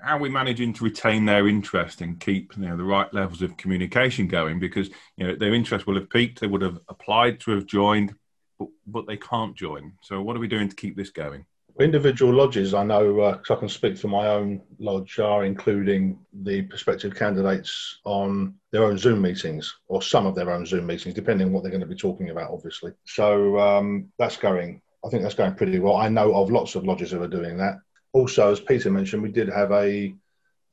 How 0.00 0.16
are 0.16 0.20
we 0.20 0.28
managing 0.28 0.74
to 0.74 0.84
retain 0.84 1.24
their 1.24 1.48
interest 1.48 2.02
and 2.02 2.20
keep 2.20 2.56
you 2.56 2.68
know 2.68 2.76
the 2.76 2.84
right 2.84 3.12
levels 3.14 3.42
of 3.42 3.56
communication 3.56 4.26
going? 4.26 4.58
Because 4.58 4.90
you 5.16 5.26
know 5.26 5.36
their 5.36 5.54
interest 5.54 5.86
will 5.86 5.94
have 5.94 6.10
peaked, 6.10 6.40
they 6.40 6.46
would 6.46 6.62
have 6.62 6.78
applied 6.88 7.40
to 7.40 7.52
have 7.52 7.66
joined, 7.66 8.14
but, 8.58 8.68
but 8.86 9.06
they 9.06 9.16
can't 9.16 9.56
join. 9.56 9.92
So 10.02 10.20
what 10.20 10.36
are 10.36 10.40
we 10.40 10.48
doing 10.48 10.68
to 10.68 10.76
keep 10.76 10.96
this 10.96 11.10
going? 11.10 11.46
Individual 11.80 12.34
lodges, 12.34 12.74
I 12.74 12.82
know, 12.82 13.20
uh, 13.20 13.38
I 13.48 13.54
can 13.54 13.68
speak 13.68 13.96
for 13.96 14.08
my 14.08 14.26
own 14.26 14.60
lodge, 14.80 15.20
are 15.20 15.44
including 15.44 16.18
the 16.42 16.62
prospective 16.62 17.14
candidates 17.14 18.00
on 18.04 18.54
their 18.72 18.82
own 18.82 18.98
Zoom 18.98 19.22
meetings 19.22 19.72
or 19.86 20.02
some 20.02 20.26
of 20.26 20.34
their 20.34 20.50
own 20.50 20.66
Zoom 20.66 20.86
meetings, 20.86 21.14
depending 21.14 21.46
on 21.46 21.52
what 21.52 21.62
they're 21.62 21.70
going 21.70 21.80
to 21.80 21.86
be 21.86 21.94
talking 21.94 22.30
about, 22.30 22.50
obviously. 22.50 22.92
So 23.04 23.60
um, 23.60 24.08
that's 24.18 24.36
going, 24.36 24.82
I 25.04 25.08
think 25.08 25.22
that's 25.22 25.36
going 25.36 25.54
pretty 25.54 25.78
well. 25.78 25.96
I 25.96 26.08
know 26.08 26.34
of 26.34 26.50
lots 26.50 26.74
of 26.74 26.84
lodges 26.84 27.12
that 27.12 27.22
are 27.22 27.28
doing 27.28 27.56
that. 27.58 27.78
Also, 28.12 28.50
as 28.50 28.58
Peter 28.58 28.90
mentioned, 28.90 29.22
we 29.22 29.30
did 29.30 29.48
have 29.48 29.70
a 29.70 30.12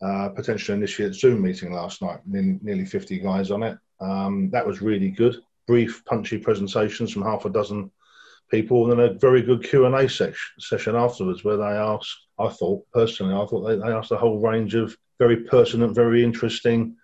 uh, 0.02 0.30
potential 0.30 0.74
initiate 0.74 1.14
Zoom 1.14 1.44
meeting 1.44 1.72
last 1.72 2.02
night, 2.02 2.22
nearly 2.26 2.86
50 2.86 3.20
guys 3.20 3.52
on 3.52 3.62
it. 3.62 3.78
Um, 4.00 4.50
that 4.50 4.66
was 4.66 4.82
really 4.82 5.12
good. 5.12 5.38
Brief, 5.68 6.04
punchy 6.06 6.40
presentations 6.40 7.14
from 7.14 7.22
half 7.22 7.46
a 7.46 7.50
dozen 7.52 7.92
people, 8.50 8.90
and 8.90 9.00
then 9.00 9.08
a 9.08 9.14
very 9.20 9.42
good 9.42 9.64
Q 9.64 9.86
and 9.86 9.96
A 9.96 10.08
session 10.10 10.96
afterwards, 10.96 11.44
where 11.44 11.58
they 11.58 11.64
asked. 11.64 12.18
I 12.38 12.50
thought 12.50 12.86
personally, 12.94 13.34
I 13.34 13.46
thought 13.46 13.62
they, 13.62 13.76
they 13.78 13.94
asked 13.94 14.12
a 14.12 14.18
whole 14.18 14.40
range 14.40 14.76
of 14.76 14.98
very 15.20 15.38
pertinent, 15.38 15.96
very 15.96 16.24
interesting, 16.24 16.96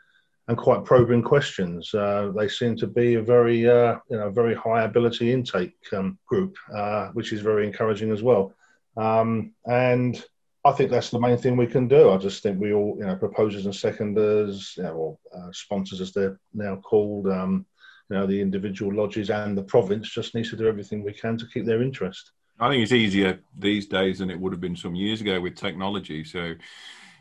and 0.48 0.58
quite 0.58 0.84
probing 0.84 1.22
questions. 1.22 1.94
Uh, 1.94 2.32
they 2.36 2.50
seem 2.50 2.76
to 2.78 2.88
be 2.88 3.16
a 3.16 3.22
very, 3.22 3.70
uh, 3.70 3.98
you 4.10 4.18
know, 4.18 4.30
very 4.30 4.56
high 4.56 4.84
ability 4.84 5.32
intake 5.32 5.76
um, 5.94 6.18
group, 6.26 6.58
uh, 6.76 7.08
which 7.10 7.32
is 7.32 7.42
very 7.42 7.66
encouraging 7.66 8.12
as 8.12 8.22
well. 8.22 8.54
Um, 8.98 9.54
and 9.66 10.22
I 10.66 10.74
think 10.74 10.92
that's 10.92 11.10
the 11.10 11.20
main 11.20 11.38
thing 11.38 11.56
we 11.56 11.68
can 11.68 11.88
do. 11.88 12.10
I 12.10 12.18
just 12.18 12.44
think 12.44 12.60
we 12.60 12.74
all, 12.74 12.98
you 13.00 13.06
know, 13.06 13.16
proposers 13.16 13.66
and 13.66 13.74
seconders, 13.74 14.76
you 14.78 14.84
know, 14.84 14.94
or 14.94 15.18
uh, 15.36 15.52
sponsors 15.54 16.02
as 16.02 16.12
they're 16.12 16.40
now 16.54 16.76
called, 16.76 17.28
um, 17.28 17.66
you 18.12 18.18
know, 18.18 18.28
the 18.28 18.42
individual 18.42 18.94
lodges 18.94 19.30
and 19.30 19.58
the 19.58 19.64
province 19.64 20.10
just 20.10 20.36
needs 20.36 20.50
to 20.50 20.58
do 20.58 20.68
everything 20.68 21.02
we 21.02 21.14
can 21.14 21.38
to 21.38 21.48
keep 21.48 21.66
their 21.66 21.82
interest. 21.82 22.32
I 22.60 22.68
think 22.68 22.84
it's 22.84 22.92
easier 22.92 23.40
these 23.58 23.88
days 23.88 24.20
than 24.20 24.30
it 24.30 24.38
would 24.38 24.52
have 24.52 24.60
been 24.60 24.76
some 24.76 24.96
years 24.96 25.22
ago 25.22 25.40
with 25.40 25.56
technology. 25.56 26.26
So, 26.26 26.56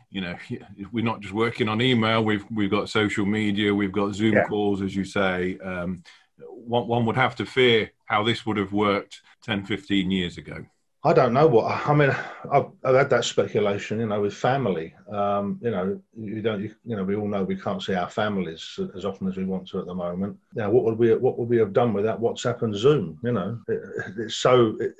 you 0.09 0.19
know, 0.19 0.35
we're 0.91 1.05
not 1.05 1.21
just 1.21 1.33
working 1.33 1.69
on 1.69 1.81
email. 1.81 2.25
We've 2.25 2.43
we've 2.51 2.69
got 2.69 2.89
social 2.89 3.25
media. 3.25 3.73
We've 3.73 3.91
got 3.91 4.13
Zoom 4.15 4.33
yeah. 4.33 4.43
calls, 4.47 4.81
as 4.81 4.93
you 4.93 5.05
say. 5.05 5.57
Um, 5.63 6.03
one, 6.37 6.87
one 6.87 7.05
would 7.05 7.15
have 7.15 7.37
to 7.37 7.45
fear 7.45 7.91
how 8.05 8.23
this 8.23 8.45
would 8.45 8.57
have 8.57 8.73
worked 8.73 9.21
10, 9.43 9.65
15 9.65 10.11
years 10.11 10.37
ago. 10.37 10.65
I 11.03 11.13
don't 11.13 11.33
know 11.33 11.47
what 11.47 11.65
I 11.87 11.93
mean. 11.95 12.15
I've, 12.51 12.67
I've 12.83 12.95
had 12.95 13.09
that 13.09 13.25
speculation, 13.25 13.99
you 13.99 14.05
know, 14.05 14.21
with 14.21 14.35
family. 14.35 14.93
Um, 15.11 15.59
you 15.61 15.71
know, 15.71 15.99
you 16.15 16.41
don't, 16.43 16.61
you, 16.61 16.75
you, 16.85 16.95
know, 16.95 17.03
we 17.03 17.15
all 17.15 17.27
know 17.27 17.43
we 17.43 17.55
can't 17.55 17.81
see 17.81 17.95
our 17.95 18.09
families 18.09 18.79
as 18.95 19.03
often 19.03 19.27
as 19.27 19.35
we 19.35 19.45
want 19.45 19.67
to 19.69 19.79
at 19.79 19.87
the 19.87 19.95
moment. 19.95 20.37
Now, 20.53 20.69
what 20.69 20.83
would 20.83 20.99
we, 20.99 21.15
what 21.15 21.39
would 21.39 21.49
we 21.49 21.57
have 21.57 21.73
done 21.73 21.93
without 21.93 22.21
WhatsApp 22.21 22.61
and 22.61 22.75
Zoom? 22.75 23.17
You 23.23 23.31
know, 23.31 23.59
it, 23.67 23.81
it's 24.19 24.35
so, 24.35 24.77
it, 24.79 24.93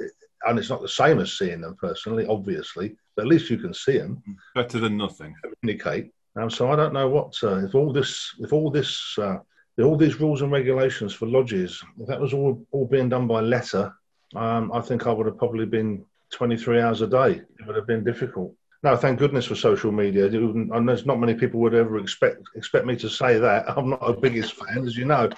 and 0.48 0.58
it's 0.58 0.70
not 0.70 0.82
the 0.82 0.90
same 0.90 1.20
as 1.20 1.38
seeing 1.38 1.62
them 1.62 1.76
personally, 1.80 2.26
obviously, 2.26 2.96
but 3.16 3.24
at 3.24 3.28
least 3.28 3.52
you 3.52 3.58
can 3.58 3.74
see 3.74 4.00
them. 4.00 4.24
Better 4.56 4.80
than 4.80 4.98
nothing. 4.98 5.36
Communicate. 5.62 6.12
Um, 6.36 6.50
so 6.50 6.72
I 6.72 6.76
don't 6.76 6.94
know 6.94 7.10
what 7.10 7.36
uh, 7.44 7.66
if 7.66 7.76
all 7.76 7.92
this 7.92 8.34
if 8.40 8.54
all 8.54 8.72
this 8.72 9.18
uh, 9.18 9.38
all 9.84 9.98
these 9.98 10.20
rules 10.20 10.42
and 10.42 10.52
regulations 10.52 11.14
for 11.14 11.26
lodges 11.26 11.84
if 12.00 12.08
that 12.08 12.22
was 12.22 12.34
all 12.34 12.66
all 12.72 12.86
being 12.86 13.10
done 13.10 13.28
by 13.28 13.42
letter, 13.42 13.94
um, 14.36 14.72
I 14.74 14.82
think 14.82 15.08
I 15.08 15.12
would 15.12 15.26
have 15.26 15.38
probably 15.38 15.66
been 15.66 16.06
23 16.32 16.82
hours 16.82 17.02
a 17.02 17.08
day. 17.08 17.42
It 17.60 17.68
would 17.68 17.76
have 17.76 17.88
been 17.88 18.04
difficult. 18.04 18.56
No, 18.84 18.96
thank 18.96 19.20
goodness 19.20 19.46
for 19.46 19.56
social 19.56 19.92
media. 19.92 20.26
And 20.26 20.90
there's 20.90 21.06
not 21.06 21.20
many 21.20 21.36
people 21.36 21.60
would 21.60 21.76
ever 21.76 22.00
expect 22.00 22.42
expect 22.56 22.86
me 22.86 22.96
to 22.98 23.10
say 23.10 23.38
that. 23.38 23.66
I'm 23.78 23.90
not 23.90 24.02
a 24.02 24.14
biggest 24.14 24.54
fan, 24.54 24.86
as 24.86 24.98
you 24.98 25.06
know. 25.06 25.30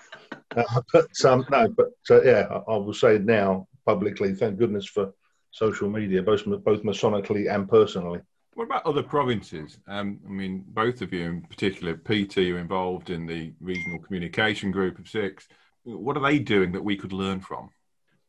Uh, 0.56 0.82
but 0.93 1.25
um, 1.25 1.45
no, 1.51 1.67
but 1.69 1.91
uh, 2.10 2.23
yeah, 2.23 2.47
I, 2.49 2.71
I, 2.71 2.77
will 2.77 2.93
say 2.93 3.17
now 3.17 3.67
publicly, 3.86 4.34
thank 4.34 4.58
goodness 4.58 4.86
for 4.86 5.13
social 5.51 5.89
media, 5.89 6.23
both 6.23 6.45
both 6.45 6.84
masonically 6.84 7.53
and 7.53 7.67
personally. 7.67 8.21
What 8.53 8.65
about 8.65 8.86
other 8.86 9.03
provinces? 9.03 9.79
Um, 9.88 10.19
I 10.25 10.29
mean, 10.29 10.63
both 10.67 11.01
of 11.01 11.12
you 11.12 11.23
in 11.23 11.41
particular, 11.41 11.95
PT, 11.95 12.38
are 12.38 12.60
involved 12.60 13.10
in 13.10 13.25
the 13.25 13.51
regional 13.60 13.99
communication 13.99 14.71
group 14.71 14.99
of 14.99 15.10
six. 15.10 15.47
What 15.84 16.15
are 16.15 16.23
they 16.23 16.39
doing 16.39 16.71
that 16.73 16.84
we 16.84 16.95
could 16.95 17.13
learn 17.13 17.41
from? 17.41 17.71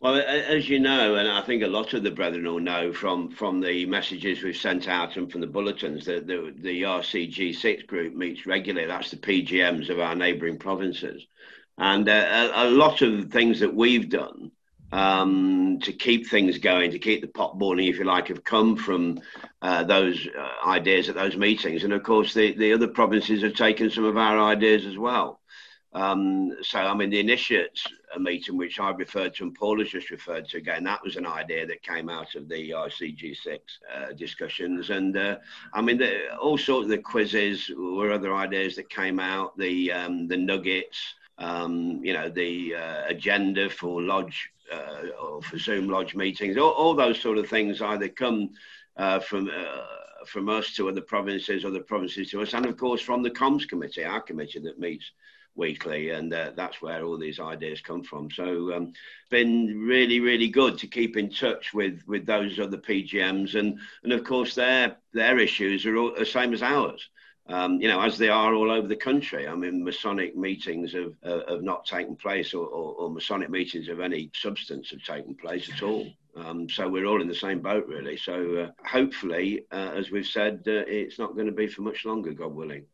Well, 0.00 0.16
as 0.16 0.68
you 0.68 0.80
know, 0.80 1.14
and 1.14 1.26
I 1.26 1.40
think 1.40 1.62
a 1.62 1.68
lot 1.68 1.94
of 1.94 2.02
the 2.02 2.10
brethren 2.10 2.44
will 2.44 2.60
know 2.60 2.92
from, 2.92 3.30
from 3.30 3.60
the 3.60 3.86
messages 3.86 4.42
we've 4.42 4.56
sent 4.56 4.86
out 4.86 5.16
and 5.16 5.30
from 5.30 5.40
the 5.40 5.46
bulletins 5.46 6.04
that 6.04 6.26
the, 6.26 6.52
the 6.56 6.82
RCG6 6.82 7.86
group 7.86 8.14
meets 8.14 8.44
regularly. 8.44 8.86
That's 8.86 9.10
the 9.10 9.16
PGMs 9.16 9.88
of 9.88 10.00
our 10.00 10.14
neighbouring 10.14 10.58
provinces. 10.58 11.26
And 11.78 12.08
uh, 12.08 12.50
a, 12.54 12.68
a, 12.68 12.70
lot 12.70 13.02
of 13.02 13.16
the 13.16 13.28
things 13.28 13.60
that 13.60 13.74
we've 13.74 14.10
done 14.10 14.52
um, 14.92 15.78
to 15.82 15.92
keep 15.92 16.28
things 16.28 16.58
going, 16.58 16.90
to 16.92 16.98
keep 16.98 17.20
the 17.20 17.26
pot 17.26 17.58
boiling, 17.58 17.86
if 17.86 17.98
you 17.98 18.04
like, 18.04 18.28
have 18.28 18.44
come 18.44 18.76
from 18.76 19.20
uh, 19.62 19.84
those 19.84 20.28
uh, 20.38 20.68
ideas 20.68 21.08
at 21.08 21.14
those 21.14 21.36
meetings. 21.36 21.82
And 21.82 21.92
of 21.92 22.02
course, 22.02 22.34
the, 22.34 22.52
the 22.52 22.74
other 22.74 22.88
provinces 22.88 23.42
have 23.42 23.54
taken 23.54 23.90
some 23.90 24.04
of 24.04 24.16
our 24.16 24.40
ideas 24.40 24.86
as 24.86 24.98
well. 24.98 25.40
Um, 25.94 26.52
so, 26.62 26.78
I 26.78 26.94
mean, 26.94 27.10
the 27.10 27.20
initiates 27.20 27.86
meeting, 28.18 28.56
which 28.56 28.80
I 28.80 28.90
referred 28.90 29.34
to 29.34 29.44
and 29.44 29.54
Paul 29.54 29.78
has 29.78 29.90
just 29.90 30.10
referred 30.10 30.48
to 30.48 30.58
again, 30.58 30.84
that 30.84 31.02
was 31.02 31.16
an 31.16 31.26
idea 31.26 31.66
that 31.66 31.82
came 31.82 32.08
out 32.08 32.34
of 32.34 32.48
the 32.48 32.70
RCG6 32.70 33.58
uh, 33.94 34.12
discussions. 34.12 34.90
And 34.90 35.16
uh, 35.16 35.38
I 35.72 35.80
mean, 35.80 35.98
the, 35.98 36.36
all 36.36 36.58
sorts 36.58 36.84
of 36.84 36.90
the 36.90 36.98
quizzes 36.98 37.70
were 37.76 38.12
other 38.12 38.34
ideas 38.34 38.76
that 38.76 38.88
came 38.90 39.20
out, 39.20 39.56
the, 39.58 39.92
um, 39.92 40.28
the 40.28 40.36
nuggets. 40.36 40.98
Um, 41.36 42.00
you 42.04 42.12
know, 42.12 42.28
the 42.28 42.76
uh, 42.76 43.02
agenda 43.08 43.68
for 43.68 44.00
lodge 44.00 44.52
uh, 44.72 45.08
or 45.20 45.42
for 45.42 45.58
Zoom 45.58 45.88
lodge 45.88 46.14
meetings, 46.14 46.56
all, 46.56 46.70
all, 46.70 46.94
those 46.94 47.20
sort 47.20 47.38
of 47.38 47.48
things 47.48 47.82
either 47.82 48.08
come 48.08 48.50
uh, 48.96 49.18
from 49.18 49.50
uh, 49.52 49.80
from 50.26 50.48
us 50.48 50.74
to 50.74 50.88
other 50.88 51.00
provinces, 51.00 51.64
other 51.64 51.82
provinces 51.82 52.30
to 52.30 52.42
us, 52.42 52.54
and 52.54 52.66
of 52.66 52.76
course 52.76 53.00
from 53.00 53.22
the 53.22 53.30
comms 53.30 53.68
committee, 53.68 54.04
our 54.04 54.20
committee 54.20 54.60
that 54.60 54.78
meets 54.78 55.10
weekly, 55.56 56.10
and 56.10 56.32
uh, 56.32 56.52
that's 56.56 56.82
where 56.82 57.04
all 57.04 57.18
these 57.18 57.40
ideas 57.40 57.80
come 57.80 58.02
from. 58.02 58.30
So, 58.30 58.74
um, 58.74 58.92
been 59.30 59.80
really, 59.86 60.20
really 60.20 60.48
good 60.48 60.78
to 60.78 60.86
keep 60.86 61.16
in 61.16 61.30
touch 61.30 61.72
with 61.74 62.02
with 62.06 62.26
those 62.26 62.58
other 62.58 62.78
PGMs, 62.78 63.54
and 63.54 63.78
and 64.02 64.12
of 64.12 64.24
course 64.24 64.54
their 64.54 64.96
their 65.12 65.38
issues 65.38 65.86
are 65.86 65.96
all 65.96 66.14
the 66.16 66.26
same 66.26 66.52
as 66.52 66.62
ours 66.62 67.08
um, 67.46 67.80
you 67.80 67.88
know, 67.88 68.00
as 68.00 68.16
they 68.16 68.28
are 68.28 68.54
all 68.54 68.70
over 68.70 68.88
the 68.88 68.96
country. 68.96 69.46
I 69.46 69.54
mean, 69.54 69.84
Masonic 69.84 70.36
meetings 70.36 70.92
have, 70.92 71.12
uh, 71.22 71.40
have 71.48 71.62
not 71.62 71.84
taken 71.84 72.16
place, 72.16 72.54
or, 72.54 72.66
or, 72.66 72.94
or, 72.94 73.10
Masonic 73.10 73.50
meetings 73.50 73.88
of 73.88 74.00
any 74.00 74.30
substance 74.34 74.90
have 74.90 75.02
taken 75.02 75.34
place 75.34 75.70
at 75.70 75.82
all. 75.82 76.10
Um, 76.36 76.68
so 76.68 76.88
we're 76.88 77.04
all 77.04 77.20
in 77.20 77.28
the 77.28 77.34
same 77.34 77.60
boat, 77.60 77.86
really. 77.86 78.16
So 78.16 78.56
uh, 78.56 78.88
hopefully, 78.88 79.66
uh, 79.70 79.92
as 79.94 80.10
we've 80.10 80.26
said, 80.26 80.62
uh, 80.66 80.84
it's 80.86 81.18
not 81.18 81.34
going 81.34 81.46
to 81.46 81.52
be 81.52 81.66
for 81.66 81.82
much 81.82 82.04
longer, 82.06 82.32
God 82.32 82.54
willing. 82.54 82.86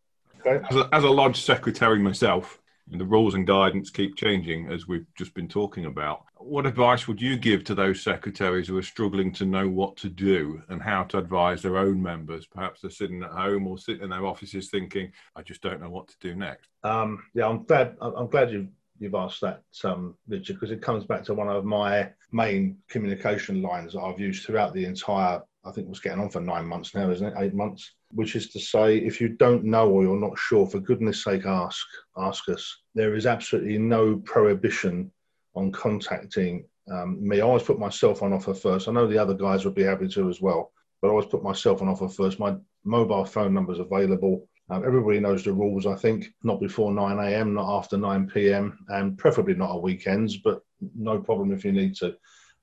As 0.47 0.77
a, 0.77 0.89
as 0.93 1.05
a 1.05 1.11
lodge 1.11 1.41
secretary 1.43 1.99
myself, 1.99 2.61
and 2.91 3.01
the 3.01 3.05
rules 3.05 3.35
and 3.35 3.47
guidance 3.47 3.91
keep 3.91 4.17
changing, 4.17 4.71
as 4.71 4.89
we've 4.89 5.07
just 5.17 5.35
been 5.35 5.49
talking 5.49 5.87
about. 5.87 6.25
What 6.37 6.67
advice 6.67 7.07
would 7.07 7.21
you 7.21 7.37
give 7.37 7.65
to 7.65 7.75
those 7.75 8.03
secretaries 8.03 8.67
who 8.67 8.77
are 8.79 8.83
struggling 8.83 9.33
to 9.35 9.45
know 9.45 9.69
what 9.69 9.97
to 9.99 10.09
do 10.09 10.63
and 10.69 10.83
how 10.83 11.05
to 11.05 11.19
advise 11.19 11.63
their 11.63 11.77
own 11.77 12.03
members? 12.03 12.47
Perhaps 12.47 12.81
they're 12.81 12.91
sitting 12.91 13.23
at 13.23 13.31
home 13.31 13.67
or 13.67 13.79
sitting 13.79 14.03
in 14.03 14.11
their 14.11 14.27
offices 14.27 14.71
thinking, 14.71 15.13
"I 15.37 15.43
just 15.43 15.63
don't 15.63 15.81
know 15.81 15.91
what 15.91 16.09
to 16.09 16.17
do 16.21 16.35
next." 16.35 16.69
Um, 16.83 17.23
yeah, 17.35 17.47
I'm 17.49 17.65
glad. 17.65 17.97
I'm 18.01 18.29
glad 18.29 18.51
you 18.51 18.69
you've 18.99 19.15
asked 19.15 19.41
that, 19.41 19.63
um, 19.83 20.15
Richard, 20.29 20.55
because 20.55 20.71
it 20.71 20.83
comes 20.83 21.05
back 21.05 21.25
to 21.25 21.35
one 21.35 21.49
of 21.49 21.65
my 21.65 22.11
main 22.33 22.77
communication 22.89 23.63
lines 23.63 23.95
that 23.95 24.01
I've 24.01 24.21
used 24.21 24.45
throughout 24.45 24.75
the 24.75 24.85
entire. 24.85 25.43
I 25.65 25.73
think 25.73 25.89
was 25.89 26.01
getting 26.01 26.21
on 26.21 26.31
for 26.31 26.41
nine 26.41 26.67
months 26.67 26.95
now, 26.95 27.11
isn't 27.11 27.27
it? 27.27 27.35
Eight 27.39 27.55
months 27.55 27.95
which 28.13 28.35
is 28.35 28.51
to 28.51 28.61
say, 28.61 28.99
if 28.99 29.21
you 29.21 29.29
don't 29.29 29.65
know 29.65 29.89
or 29.89 30.03
you're 30.03 30.19
not 30.19 30.39
sure, 30.39 30.67
for 30.67 30.81
goodness 30.81 31.23
sake, 31.25 31.47
ask. 31.47 31.87
Ask 32.17 32.49
us. 32.49 32.83
There 32.95 33.15
is 33.15 33.27
absolutely 33.27 33.79
no 33.79 34.17
prohibition 34.17 35.11
on 35.55 35.71
contacting 35.73 36.65
um, 36.91 37.27
me. 37.27 37.41
I 37.41 37.45
always 37.45 37.63
put 37.63 37.79
myself 37.79 38.23
on 38.23 38.33
offer 38.33 38.55
first. 38.55 38.89
I 38.89 38.93
know 38.93 39.07
the 39.07 39.19
other 39.19 39.35
guys 39.35 39.65
would 39.65 39.75
be 39.75 39.85
happy 39.85 40.09
to 40.09 40.29
as 40.29 40.41
well, 40.41 40.73
but 41.01 41.09
I 41.09 41.11
always 41.11 41.27
put 41.27 41.43
myself 41.43 41.83
on 41.83 41.89
offer 41.89 42.09
first. 42.09 42.41
My 42.41 42.57
mobile 42.85 43.25
phone 43.25 43.55
number 43.55 43.73
is 43.73 43.79
available. 43.79 44.49
Um, 44.71 44.85
everybody 44.85 45.21
knows 45.21 45.45
the 45.45 45.53
rules, 45.53 45.87
I 45.87 45.97
think. 45.97 46.33
Not 46.43 46.61
before 46.61 46.93
9 46.93 47.19
a.m., 47.19 47.55
not 47.55 47.79
after 47.79 47.97
9 47.97 48.29
p.m., 48.29 48.79
and 48.89 49.17
preferably 49.19 49.55
not 49.55 49.71
on 49.71 49.83
weekends, 49.83 50.39
but 50.39 50.63
no 50.97 51.21
problem 51.21 51.53
if 51.53 51.65
you 51.65 51.73
need 51.73 51.95
to. 51.97 52.17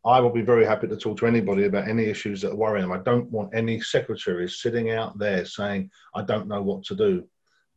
I 0.08 0.22
will 0.22 0.30
be 0.30 0.42
very 0.42 0.66
happy 0.66 0.88
to 0.88 0.96
talk 0.96 1.18
to 1.18 1.28
anybody 1.28 1.66
about 1.66 1.90
any 1.90 2.06
issues 2.06 2.42
that 2.42 2.58
worry 2.58 2.80
them. 2.80 2.94
I 2.94 3.00
don't 3.00 3.30
want 3.30 3.54
any 3.54 3.82
secretaries 3.82 4.62
sitting 4.62 4.92
out 4.92 5.20
there 5.20 5.44
saying, 5.44 5.92
I 6.16 6.22
don't 6.22 6.48
know 6.48 6.62
what 6.62 6.86
to 6.86 6.96
do 6.96 7.28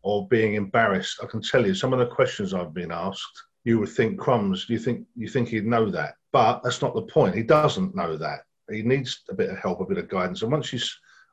or 0.03 0.29
being 0.29 0.55
embarrassed. 0.55 1.19
I 1.21 1.27
can 1.27 1.43
tell 1.43 1.67
you 1.67 1.75
some 1.75 1.93
of 1.93 1.99
the 1.99 2.07
questions 2.07 2.55
I've 2.55 2.73
been 2.73 2.93
asked, 2.93 3.43
you 3.65 3.81
would 3.81 3.89
think 3.89 4.17
crumbs, 4.17 4.67
you 4.69 4.79
think 4.79 5.07
you 5.17 5.27
think 5.29 5.49
he'd 5.49 5.67
know 5.67 5.91
that. 5.91 6.15
But 6.31 6.63
that's 6.63 6.81
not 6.81 6.95
the 6.95 7.03
point. 7.03 7.35
He 7.35 7.43
doesn't 7.43 7.97
know 7.97 8.17
that. 8.17 8.43
He 8.71 8.83
needs 8.83 9.23
a 9.29 9.35
bit 9.35 9.51
of 9.51 9.59
help, 9.59 9.81
a 9.81 9.85
bit 9.85 9.99
of 9.99 10.09
guidance. 10.09 10.43
And 10.43 10.53
once 10.53 10.73
you 10.73 10.79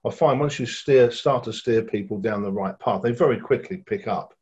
I 0.03 0.09
find 0.09 0.39
once 0.39 0.57
you 0.57 0.65
steer 0.65 1.11
start 1.11 1.43
to 1.43 1.53
steer 1.53 1.83
people 1.83 2.17
down 2.17 2.41
the 2.41 2.51
right 2.51 2.77
path, 2.79 3.03
they 3.03 3.11
very 3.11 3.39
quickly 3.39 3.83
pick 3.85 4.07
up 4.07 4.33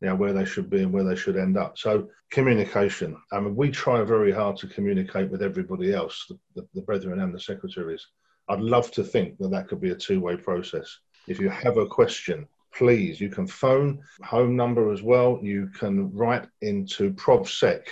you 0.00 0.08
know, 0.08 0.14
where 0.14 0.32
they 0.32 0.44
should 0.44 0.70
be 0.70 0.82
and 0.82 0.92
where 0.92 1.04
they 1.04 1.16
should 1.16 1.36
end 1.36 1.56
up. 1.56 1.76
So 1.76 2.08
communication. 2.30 3.16
I 3.32 3.40
mean, 3.40 3.56
we 3.56 3.70
try 3.70 4.02
very 4.02 4.32
hard 4.32 4.56
to 4.58 4.68
communicate 4.68 5.30
with 5.30 5.42
everybody 5.42 5.92
else, 5.92 6.26
the, 6.28 6.38
the, 6.54 6.68
the 6.74 6.82
brethren 6.82 7.20
and 7.20 7.34
the 7.34 7.40
secretaries. 7.40 8.06
I'd 8.48 8.60
love 8.60 8.90
to 8.92 9.04
think 9.04 9.38
that 9.38 9.50
that 9.50 9.68
could 9.68 9.80
be 9.80 9.90
a 9.90 9.96
two-way 9.96 10.36
process. 10.36 10.98
If 11.26 11.38
you 11.40 11.50
have 11.50 11.76
a 11.76 11.86
question, 11.86 12.46
please, 12.72 13.20
you 13.20 13.28
can 13.28 13.46
phone 13.46 14.00
home 14.22 14.56
number 14.56 14.92
as 14.92 15.02
well. 15.02 15.38
You 15.42 15.68
can 15.78 16.12
write 16.14 16.46
into 16.62 17.12
ProvSec 17.12 17.82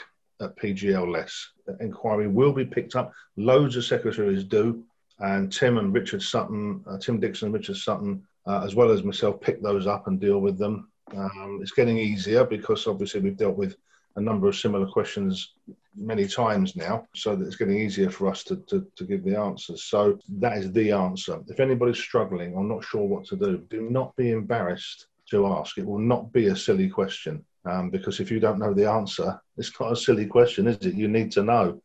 at 0.40 0.56
PGLS. 0.56 1.32
The 1.66 1.76
inquiry 1.80 2.28
will 2.28 2.52
be 2.52 2.64
picked 2.64 2.94
up. 2.94 3.12
Loads 3.36 3.76
of 3.76 3.84
secretaries 3.84 4.44
do. 4.44 4.84
And 5.18 5.50
Tim 5.50 5.78
and 5.78 5.94
Richard 5.94 6.22
Sutton, 6.22 6.84
uh, 6.86 6.98
Tim 6.98 7.18
Dixon 7.18 7.46
and 7.46 7.54
Richard 7.54 7.76
Sutton, 7.76 8.22
uh, 8.46 8.62
as 8.64 8.74
well 8.74 8.90
as 8.90 9.02
myself, 9.02 9.40
pick 9.40 9.62
those 9.62 9.86
up 9.86 10.06
and 10.06 10.20
deal 10.20 10.40
with 10.40 10.58
them. 10.58 10.90
Um, 11.14 11.60
it's 11.62 11.72
getting 11.72 11.98
easier 11.98 12.44
because 12.44 12.86
obviously 12.86 13.20
we've 13.20 13.36
dealt 13.36 13.56
with 13.56 13.76
a 14.16 14.20
number 14.20 14.48
of 14.48 14.56
similar 14.56 14.86
questions 14.86 15.52
many 15.94 16.26
times 16.26 16.74
now, 16.74 17.06
so 17.14 17.36
that 17.36 17.46
it's 17.46 17.56
getting 17.56 17.78
easier 17.78 18.10
for 18.10 18.28
us 18.28 18.42
to, 18.44 18.56
to, 18.68 18.86
to, 18.96 19.04
give 19.04 19.24
the 19.24 19.38
answers. 19.38 19.84
So 19.84 20.18
that 20.38 20.58
is 20.58 20.72
the 20.72 20.92
answer. 20.92 21.40
If 21.48 21.60
anybody's 21.60 21.98
struggling 21.98 22.54
or 22.54 22.64
not 22.64 22.84
sure 22.84 23.04
what 23.04 23.24
to 23.26 23.36
do, 23.36 23.58
do 23.70 23.82
not 23.82 24.16
be 24.16 24.30
embarrassed 24.30 25.06
to 25.30 25.46
ask. 25.46 25.78
It 25.78 25.86
will 25.86 25.98
not 25.98 26.32
be 26.32 26.46
a 26.46 26.56
silly 26.56 26.88
question 26.88 27.44
um, 27.64 27.90
because 27.90 28.20
if 28.20 28.30
you 28.30 28.40
don't 28.40 28.58
know 28.58 28.74
the 28.74 28.88
answer, 28.90 29.40
it's 29.56 29.72
not 29.78 29.92
a 29.92 29.96
silly 29.96 30.26
question, 30.26 30.66
is 30.66 30.78
it? 30.78 30.94
You 30.94 31.08
need 31.08 31.32
to 31.32 31.42
know. 31.42 31.80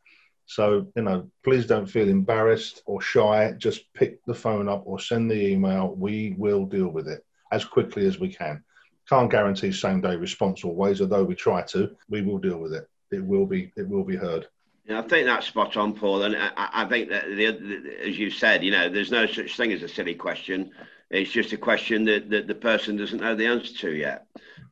So, 0.46 0.86
you 0.96 1.02
know, 1.02 1.30
please 1.44 1.66
don't 1.66 1.86
feel 1.86 2.08
embarrassed 2.08 2.82
or 2.86 3.00
shy. 3.00 3.52
Just 3.58 3.92
pick 3.94 4.24
the 4.26 4.34
phone 4.34 4.68
up 4.68 4.82
or 4.86 4.98
send 4.98 5.30
the 5.30 5.46
email. 5.46 5.94
We 5.94 6.34
will 6.36 6.66
deal 6.66 6.88
with 6.88 7.08
it 7.08 7.24
as 7.52 7.64
quickly 7.64 8.06
as 8.06 8.18
we 8.18 8.28
can. 8.28 8.62
Can't 9.08 9.30
guarantee 9.30 9.72
same 9.72 10.00
day 10.00 10.16
response 10.16 10.64
always, 10.64 11.00
although 11.00 11.24
we 11.24 11.34
try 11.34 11.62
to. 11.62 11.90
We 12.08 12.22
will 12.22 12.38
deal 12.38 12.58
with 12.58 12.72
it. 12.72 12.88
It 13.10 13.24
will 13.24 13.46
be 13.46 13.72
it 13.76 13.88
will 13.88 14.04
be 14.04 14.16
heard. 14.16 14.46
Yeah, 14.86 15.00
I 15.00 15.02
think 15.02 15.26
that's 15.26 15.46
spot 15.46 15.76
on, 15.76 15.94
Paul. 15.94 16.22
And 16.22 16.36
I, 16.36 16.50
I 16.56 16.84
think 16.86 17.08
that 17.10 17.26
the, 17.26 17.52
the, 17.52 18.08
as 18.08 18.18
you 18.18 18.30
said, 18.30 18.64
you 18.64 18.72
know, 18.72 18.88
there's 18.88 19.12
no 19.12 19.26
such 19.26 19.56
thing 19.56 19.72
as 19.72 19.82
a 19.82 19.88
silly 19.88 20.14
question. 20.14 20.72
It's 21.10 21.30
just 21.30 21.52
a 21.52 21.56
question 21.56 22.04
that, 22.06 22.30
that 22.30 22.48
the 22.48 22.54
person 22.54 22.96
doesn't 22.96 23.20
know 23.20 23.36
the 23.36 23.46
answer 23.46 23.74
to 23.74 23.92
yet, 23.92 24.26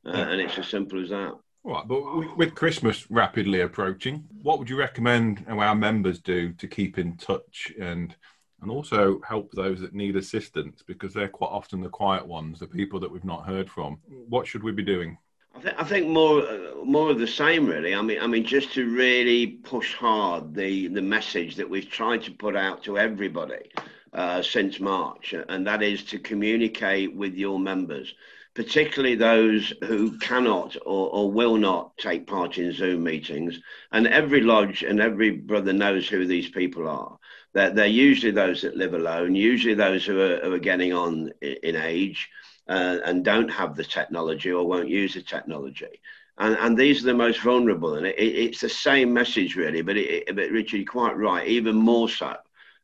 uh, 0.07 0.13
yeah. 0.13 0.29
and 0.29 0.41
it's 0.41 0.59
as 0.59 0.69
simple 0.69 1.03
as 1.03 1.11
that. 1.11 1.35
All 1.63 1.73
right, 1.73 1.87
but 1.87 2.37
with 2.39 2.55
Christmas 2.55 3.11
rapidly 3.11 3.61
approaching, 3.61 4.25
what 4.43 4.59
would 4.59 4.71
you 4.71 4.79
recommend 4.79 5.45
our 5.47 5.75
members 5.75 6.19
do 6.19 6.55
to 6.55 6.67
keep 6.67 6.99
in 6.99 7.19
touch 7.19 7.73
and 7.79 8.17
and 8.63 8.71
also 8.71 9.21
help 9.27 9.51
those 9.53 9.81
that 9.81 9.95
need 9.95 10.17
assistance 10.17 10.83
because 10.87 11.15
they're 11.15 11.29
quite 11.29 11.49
often 11.49 11.81
the 11.81 11.89
quiet 11.89 12.27
ones, 12.27 12.59
the 12.59 12.67
people 12.67 13.01
that 13.01 13.11
we've 13.11 13.25
not 13.25 13.47
heard 13.47 13.71
from. 13.71 13.99
What 14.29 14.47
should 14.47 14.63
we 14.63 14.73
be 14.73 14.83
doing? 14.83 15.17
I, 15.55 15.61
th- 15.61 15.75
I 15.79 15.85
think 15.85 16.07
more 16.09 16.43
more 16.85 17.11
of 17.11 17.19
the 17.19 17.27
same, 17.27 17.67
really. 17.67 17.95
I 17.95 18.03
mean, 18.03 18.21
I 18.21 18.27
mean, 18.27 18.45
just 18.45 18.73
to 18.75 18.89
really 18.89 19.47
push 19.47 19.95
hard 19.95 20.55
the 20.55 20.89
the 20.89 21.03
message 21.03 21.57
that 21.57 21.69
we've 21.69 21.91
tried 21.91 22.23
to 22.25 22.31
put 22.31 22.55
out 22.55 22.83
to 22.85 22.99
everybody 22.99 23.71
uh, 24.13 24.43
since 24.43 24.79
March, 24.79 25.35
and 25.49 25.67
that 25.67 25.83
is 25.83 26.05
to 26.05 26.19
communicate 26.19 27.15
with 27.15 27.35
your 27.35 27.59
members. 27.59 28.15
particularly 28.55 29.15
those 29.15 29.73
who 29.85 30.19
cannot 30.19 30.77
or, 30.85 31.09
or, 31.11 31.31
will 31.31 31.57
not 31.57 31.97
take 31.99 32.27
part 32.27 32.59
in 32.59 32.73
Zoom 32.73 33.05
meetings. 33.05 33.61
And 33.93 34.07
every 34.09 34.41
lodge 34.41 34.83
and 34.83 35.01
every 35.01 35.31
brother 35.31 35.73
knows 35.73 36.09
who 36.09 36.27
these 36.27 36.49
people 36.49 36.89
are. 36.89 37.17
They're, 37.53 37.71
they're 37.71 37.87
usually 37.87 38.33
those 38.33 38.63
that 38.63 38.77
live 38.77 38.95
alone, 38.95 39.35
usually 39.35 39.75
those 39.75 40.05
who 40.05 40.21
are, 40.21 40.41
who 40.41 40.53
are 40.53 40.59
getting 40.59 40.93
on 40.93 41.33
in 41.41 41.77
age 41.77 42.29
uh, 42.69 42.99
and 43.05 43.25
don't 43.25 43.49
have 43.49 43.77
the 43.77 43.85
technology 43.85 44.53
or 44.53 44.67
won't 44.67 44.89
use 44.89 45.15
the 45.15 45.23
technology. 45.23 46.01
And, 46.39 46.57
and 46.57 46.77
these 46.77 47.03
are 47.03 47.07
the 47.07 47.15
most 47.15 47.41
vulnerable. 47.41 47.95
And 47.97 48.07
it, 48.07 48.19
it, 48.19 48.35
it's 48.37 48.61
the 48.61 48.69
same 48.69 49.13
message, 49.13 49.57
really, 49.57 49.83
but, 49.83 49.97
it, 49.97 50.27
but 50.35 50.51
Richard, 50.51 50.79
you're 50.79 50.87
quite 50.87 51.17
right, 51.17 51.47
even 51.47 51.75
more 51.75 52.09
so 52.09 52.37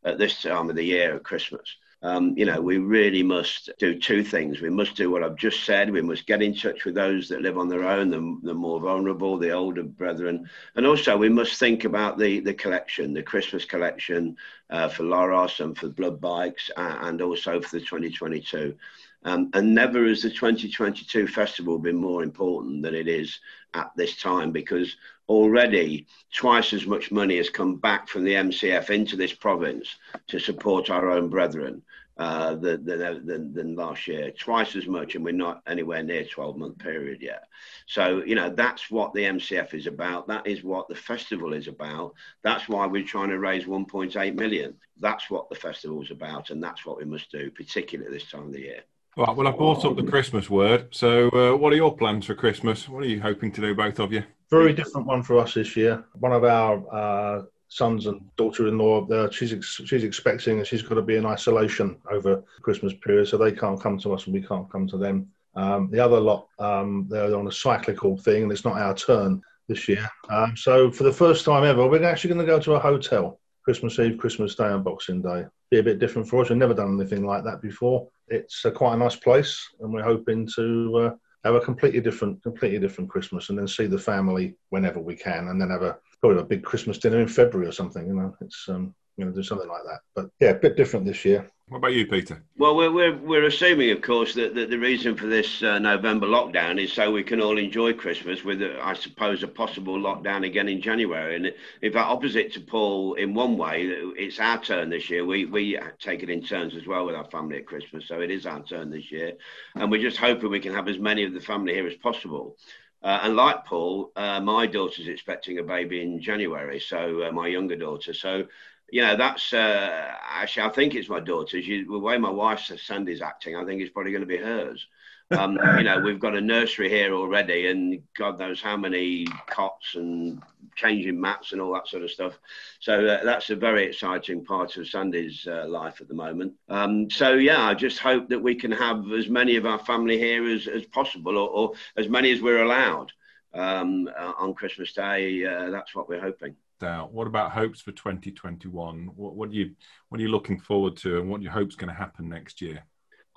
at 0.04 0.18
this 0.18 0.42
time 0.42 0.68
of 0.68 0.76
the 0.76 0.84
year 0.84 1.16
at 1.16 1.24
Christmas 1.24 1.76
um, 2.02 2.36
you 2.36 2.44
know, 2.44 2.60
we 2.60 2.78
really 2.78 3.22
must 3.22 3.70
do 3.78 3.98
two 3.98 4.22
things. 4.22 4.60
We 4.60 4.70
must 4.70 4.96
do 4.96 5.10
what 5.10 5.22
I've 5.22 5.36
just 5.36 5.64
said. 5.64 5.90
We 5.90 6.02
must 6.02 6.26
get 6.26 6.42
in 6.42 6.54
touch 6.54 6.84
with 6.84 6.94
those 6.94 7.28
that 7.28 7.40
live 7.40 7.56
on 7.56 7.68
their 7.68 7.84
own, 7.84 8.10
the, 8.10 8.38
the 8.42 8.54
more 8.54 8.80
vulnerable, 8.80 9.38
the 9.38 9.50
older 9.50 9.82
brethren. 9.82 10.48
And 10.74 10.86
also, 10.86 11.16
we 11.16 11.30
must 11.30 11.58
think 11.58 11.84
about 11.84 12.18
the, 12.18 12.40
the 12.40 12.54
collection, 12.54 13.14
the 13.14 13.22
Christmas 13.22 13.64
collection 13.64 14.36
uh, 14.68 14.88
for 14.88 15.04
Loros 15.04 15.60
and 15.60 15.76
for 15.76 15.88
Blood 15.88 16.20
Bikes, 16.20 16.70
uh, 16.76 16.98
and 17.00 17.22
also 17.22 17.60
for 17.60 17.78
the 17.78 17.84
2022. 17.84 18.76
Um, 19.24 19.50
and 19.54 19.74
never 19.74 20.06
has 20.06 20.22
the 20.22 20.30
2022 20.30 21.26
festival 21.26 21.78
been 21.78 21.96
more 21.96 22.22
important 22.22 22.82
than 22.82 22.94
it 22.94 23.08
is 23.08 23.40
at 23.74 23.90
this 23.96 24.20
time 24.20 24.52
because 24.52 24.96
already 25.28 26.06
twice 26.32 26.72
as 26.72 26.86
much 26.86 27.10
money 27.10 27.36
has 27.36 27.50
come 27.50 27.76
back 27.76 28.08
from 28.08 28.24
the 28.24 28.34
MCF 28.34 28.90
into 28.90 29.16
this 29.16 29.32
province 29.32 29.96
to 30.28 30.38
support 30.38 30.90
our 30.90 31.10
own 31.10 31.28
brethren 31.28 31.82
uh, 32.18 32.54
than, 32.54 32.84
than, 32.86 33.52
than, 33.52 33.76
last 33.76 34.06
year, 34.06 34.30
twice 34.30 34.74
as 34.74 34.86
much, 34.86 35.14
and 35.14 35.24
we're 35.24 35.32
not 35.32 35.60
anywhere 35.66 36.02
near 36.02 36.24
12 36.24 36.56
month 36.56 36.78
period 36.78 37.20
yet. 37.20 37.44
So, 37.86 38.22
you 38.24 38.34
know, 38.34 38.48
that's 38.48 38.90
what 38.90 39.12
the 39.12 39.24
MCF 39.24 39.74
is 39.74 39.86
about. 39.86 40.26
That 40.26 40.46
is 40.46 40.64
what 40.64 40.88
the 40.88 40.94
festival 40.94 41.52
is 41.52 41.68
about. 41.68 42.14
That's 42.42 42.70
why 42.70 42.86
we're 42.86 43.04
trying 43.04 43.28
to 43.28 43.38
raise 43.38 43.66
1.8 43.66 44.34
million. 44.34 44.74
That's 44.98 45.28
what 45.28 45.50
the 45.50 45.56
festival 45.56 46.00
is 46.02 46.10
about, 46.10 46.48
and 46.48 46.62
that's 46.62 46.86
what 46.86 46.96
we 46.96 47.04
must 47.04 47.30
do, 47.30 47.50
particularly 47.50 48.10
this 48.10 48.30
time 48.30 48.46
of 48.46 48.52
the 48.52 48.60
year. 48.60 48.80
Right, 49.18 49.36
well, 49.36 49.48
I've 49.48 49.58
brought 49.58 49.84
up 49.84 49.96
the 49.96 50.02
Christmas 50.02 50.48
word. 50.48 50.94
So, 50.94 51.28
uh, 51.30 51.56
what 51.56 51.72
are 51.72 51.76
your 51.76 51.94
plans 51.94 52.26
for 52.26 52.34
Christmas? 52.34 52.88
What 52.88 53.02
are 53.02 53.08
you 53.08 53.20
hoping 53.20 53.52
to 53.52 53.60
do, 53.60 53.74
both 53.74 53.98
of 53.98 54.12
you? 54.12 54.24
Very 54.50 54.72
different 54.72 55.06
one 55.06 55.22
for 55.22 55.38
us 55.38 55.54
this 55.54 55.76
year. 55.76 56.04
One 56.14 56.32
of 56.32 56.44
our 56.44 56.84
uh, 56.94 57.42
sons 57.68 58.06
and 58.06 58.20
daughter-in-law, 58.36 59.08
uh, 59.08 59.30
she's 59.30 59.52
ex- 59.52 59.80
she's 59.84 60.04
expecting 60.04 60.58
and 60.58 60.66
she's 60.66 60.82
got 60.82 60.94
to 60.94 61.02
be 61.02 61.16
in 61.16 61.26
isolation 61.26 61.96
over 62.10 62.44
Christmas 62.62 62.92
period, 62.94 63.28
so 63.28 63.36
they 63.36 63.52
can't 63.52 63.80
come 63.80 63.98
to 63.98 64.12
us 64.14 64.26
and 64.26 64.34
we 64.34 64.42
can't 64.42 64.70
come 64.70 64.86
to 64.88 64.98
them. 64.98 65.28
Um, 65.56 65.90
the 65.90 66.00
other 66.00 66.20
lot, 66.20 66.48
um, 66.58 67.06
they're 67.08 67.34
on 67.34 67.48
a 67.48 67.52
cyclical 67.52 68.16
thing, 68.16 68.44
and 68.44 68.52
it's 68.52 68.64
not 68.64 68.78
our 68.78 68.94
turn 68.94 69.42
this 69.68 69.88
year. 69.88 70.08
Um, 70.28 70.56
so, 70.56 70.90
for 70.90 71.02
the 71.02 71.12
first 71.12 71.44
time 71.44 71.64
ever, 71.64 71.88
we're 71.88 72.04
actually 72.04 72.34
going 72.34 72.46
to 72.46 72.52
go 72.52 72.60
to 72.60 72.74
a 72.74 72.78
hotel 72.78 73.40
Christmas 73.64 73.98
Eve, 73.98 74.18
Christmas 74.18 74.54
Day, 74.54 74.66
and 74.66 74.84
Boxing 74.84 75.22
Day. 75.22 75.44
Be 75.70 75.78
a 75.78 75.82
bit 75.82 75.98
different 75.98 76.28
for 76.28 76.42
us. 76.42 76.50
We've 76.50 76.58
never 76.58 76.74
done 76.74 77.00
anything 77.00 77.24
like 77.24 77.42
that 77.44 77.62
before 77.62 78.06
it's 78.28 78.64
a 78.64 78.70
quite 78.70 78.94
a 78.94 78.98
nice 78.98 79.16
place, 79.16 79.68
and 79.80 79.92
we're 79.92 80.02
hoping 80.02 80.48
to 80.56 80.98
uh, 80.98 81.14
have 81.46 81.54
a 81.54 81.60
completely 81.60 82.00
different, 82.00 82.42
completely 82.42 82.78
different 82.78 83.10
Christmas, 83.10 83.48
and 83.48 83.58
then 83.58 83.68
see 83.68 83.86
the 83.86 83.98
family 83.98 84.54
whenever 84.70 85.00
we 85.00 85.14
can, 85.14 85.48
and 85.48 85.60
then 85.60 85.70
have 85.70 85.82
a 85.82 85.96
probably 86.20 86.40
a 86.40 86.44
big 86.44 86.64
Christmas 86.64 86.98
dinner 86.98 87.20
in 87.20 87.28
February 87.28 87.68
or 87.68 87.72
something. 87.72 88.06
You 88.06 88.14
know, 88.14 88.36
it's 88.40 88.68
um, 88.68 88.94
you 89.16 89.24
know 89.24 89.32
do 89.32 89.42
something 89.42 89.68
like 89.68 89.84
that. 89.84 90.00
But 90.14 90.30
yeah, 90.40 90.50
a 90.50 90.54
bit 90.54 90.76
different 90.76 91.06
this 91.06 91.24
year. 91.24 91.50
What 91.68 91.78
about 91.78 91.94
you, 91.94 92.06
Peter? 92.06 92.40
Well, 92.56 92.76
we're, 92.76 92.92
we're, 92.92 93.16
we're 93.16 93.46
assuming, 93.46 93.90
of 93.90 94.00
course, 94.00 94.34
that, 94.34 94.54
that 94.54 94.70
the 94.70 94.78
reason 94.78 95.16
for 95.16 95.26
this 95.26 95.64
uh, 95.64 95.80
November 95.80 96.28
lockdown 96.28 96.80
is 96.80 96.92
so 96.92 97.10
we 97.10 97.24
can 97.24 97.40
all 97.40 97.58
enjoy 97.58 97.92
Christmas 97.92 98.44
with, 98.44 98.62
uh, 98.62 98.78
I 98.80 98.94
suppose, 98.94 99.42
a 99.42 99.48
possible 99.48 99.98
lockdown 99.98 100.46
again 100.46 100.68
in 100.68 100.80
January. 100.80 101.34
And 101.34 101.52
in 101.82 101.92
fact, 101.92 102.08
opposite 102.08 102.52
to 102.52 102.60
Paul, 102.60 103.14
in 103.14 103.34
one 103.34 103.58
way, 103.58 103.82
it's 103.82 104.38
our 104.38 104.62
turn 104.62 104.90
this 104.90 105.10
year. 105.10 105.24
We, 105.24 105.46
we 105.46 105.76
take 105.98 106.22
it 106.22 106.30
in 106.30 106.40
turns 106.40 106.76
as 106.76 106.86
well 106.86 107.04
with 107.04 107.16
our 107.16 107.28
family 107.30 107.56
at 107.56 107.66
Christmas. 107.66 108.06
So 108.06 108.20
it 108.20 108.30
is 108.30 108.46
our 108.46 108.62
turn 108.62 108.88
this 108.88 109.10
year. 109.10 109.32
And 109.74 109.90
we're 109.90 110.00
just 110.00 110.18
hoping 110.18 110.50
we 110.50 110.60
can 110.60 110.72
have 110.72 110.86
as 110.86 111.00
many 111.00 111.24
of 111.24 111.32
the 111.32 111.40
family 111.40 111.74
here 111.74 111.88
as 111.88 111.96
possible. 111.96 112.56
Uh, 113.02 113.20
and 113.24 113.34
like 113.34 113.64
Paul, 113.64 114.12
uh, 114.14 114.40
my 114.40 114.66
daughter's 114.66 115.08
expecting 115.08 115.58
a 115.58 115.64
baby 115.64 116.00
in 116.00 116.20
January, 116.20 116.78
so 116.80 117.24
uh, 117.24 117.32
my 117.32 117.48
younger 117.48 117.76
daughter. 117.76 118.14
So 118.14 118.46
you 118.90 119.02
know, 119.02 119.16
that's 119.16 119.52
uh, 119.52 120.14
actually, 120.28 120.62
I 120.62 120.70
think 120.70 120.94
it's 120.94 121.08
my 121.08 121.20
daughter's. 121.20 121.66
The 121.66 121.84
way 121.98 122.18
my 122.18 122.30
wife 122.30 122.60
says 122.60 122.82
Sandy's 122.82 123.22
acting, 123.22 123.56
I 123.56 123.64
think 123.64 123.80
it's 123.80 123.92
probably 123.92 124.12
going 124.12 124.22
to 124.22 124.26
be 124.26 124.36
hers. 124.36 124.86
Um, 125.32 125.58
you 125.76 125.82
know, 125.82 125.98
we've 125.98 126.20
got 126.20 126.36
a 126.36 126.40
nursery 126.40 126.88
here 126.88 127.12
already, 127.12 127.66
and 127.66 128.00
God 128.16 128.38
knows 128.38 128.62
how 128.62 128.76
many 128.76 129.26
cots 129.48 129.96
and 129.96 130.40
changing 130.76 131.20
mats 131.20 131.50
and 131.50 131.60
all 131.60 131.72
that 131.74 131.88
sort 131.88 132.04
of 132.04 132.12
stuff. 132.12 132.38
So 132.78 133.04
uh, 133.04 133.24
that's 133.24 133.50
a 133.50 133.56
very 133.56 133.86
exciting 133.86 134.44
part 134.44 134.76
of 134.76 134.86
Sandy's 134.86 135.44
uh, 135.48 135.66
life 135.66 136.00
at 136.00 136.06
the 136.06 136.14
moment. 136.14 136.52
Um, 136.68 137.10
so 137.10 137.32
yeah, 137.32 137.64
I 137.64 137.74
just 137.74 137.98
hope 137.98 138.28
that 138.28 138.38
we 138.38 138.54
can 138.54 138.70
have 138.70 139.10
as 139.10 139.28
many 139.28 139.56
of 139.56 139.66
our 139.66 139.80
family 139.80 140.16
here 140.16 140.48
as, 140.48 140.68
as 140.68 140.84
possible, 140.84 141.36
or, 141.36 141.48
or 141.48 141.72
as 141.96 142.08
many 142.08 142.30
as 142.30 142.40
we're 142.40 142.62
allowed 142.62 143.10
um, 143.52 144.08
uh, 144.16 144.32
on 144.38 144.54
Christmas 144.54 144.92
Day. 144.92 145.44
Uh, 145.44 145.70
that's 145.70 145.92
what 145.92 146.08
we're 146.08 146.20
hoping 146.20 146.54
out. 146.82 147.12
What 147.12 147.26
about 147.26 147.52
hopes 147.52 147.80
for 147.80 147.92
2021? 147.92 149.10
What, 149.14 149.34
what 149.34 149.48
are 149.50 149.52
you 149.52 149.74
what 150.08 150.20
are 150.20 150.22
you 150.22 150.30
looking 150.30 150.58
forward 150.58 150.96
to, 150.98 151.18
and 151.18 151.30
what 151.30 151.42
your 151.42 151.52
hopes 151.52 151.74
going 151.74 151.88
to 151.88 151.94
happen 151.94 152.28
next 152.28 152.60
year? 152.60 152.84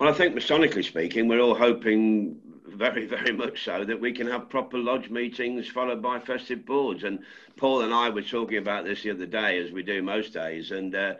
Well, 0.00 0.08
I 0.08 0.12
think 0.12 0.34
Masonically 0.34 0.82
speaking, 0.82 1.28
we're 1.28 1.40
all 1.40 1.54
hoping 1.54 2.38
very, 2.66 3.06
very 3.06 3.32
much 3.32 3.64
so 3.64 3.84
that 3.84 4.00
we 4.00 4.12
can 4.12 4.26
have 4.28 4.48
proper 4.48 4.78
lodge 4.78 5.10
meetings 5.10 5.68
followed 5.68 6.00
by 6.00 6.18
festive 6.20 6.64
boards. 6.64 7.04
And 7.04 7.18
Paul 7.56 7.82
and 7.82 7.92
I 7.92 8.08
were 8.08 8.22
talking 8.22 8.56
about 8.56 8.86
this 8.86 9.02
the 9.02 9.10
other 9.10 9.26
day, 9.26 9.58
as 9.58 9.72
we 9.72 9.82
do 9.82 10.02
most 10.02 10.32
days. 10.32 10.70
And 10.70 10.94
uh, 10.94 11.14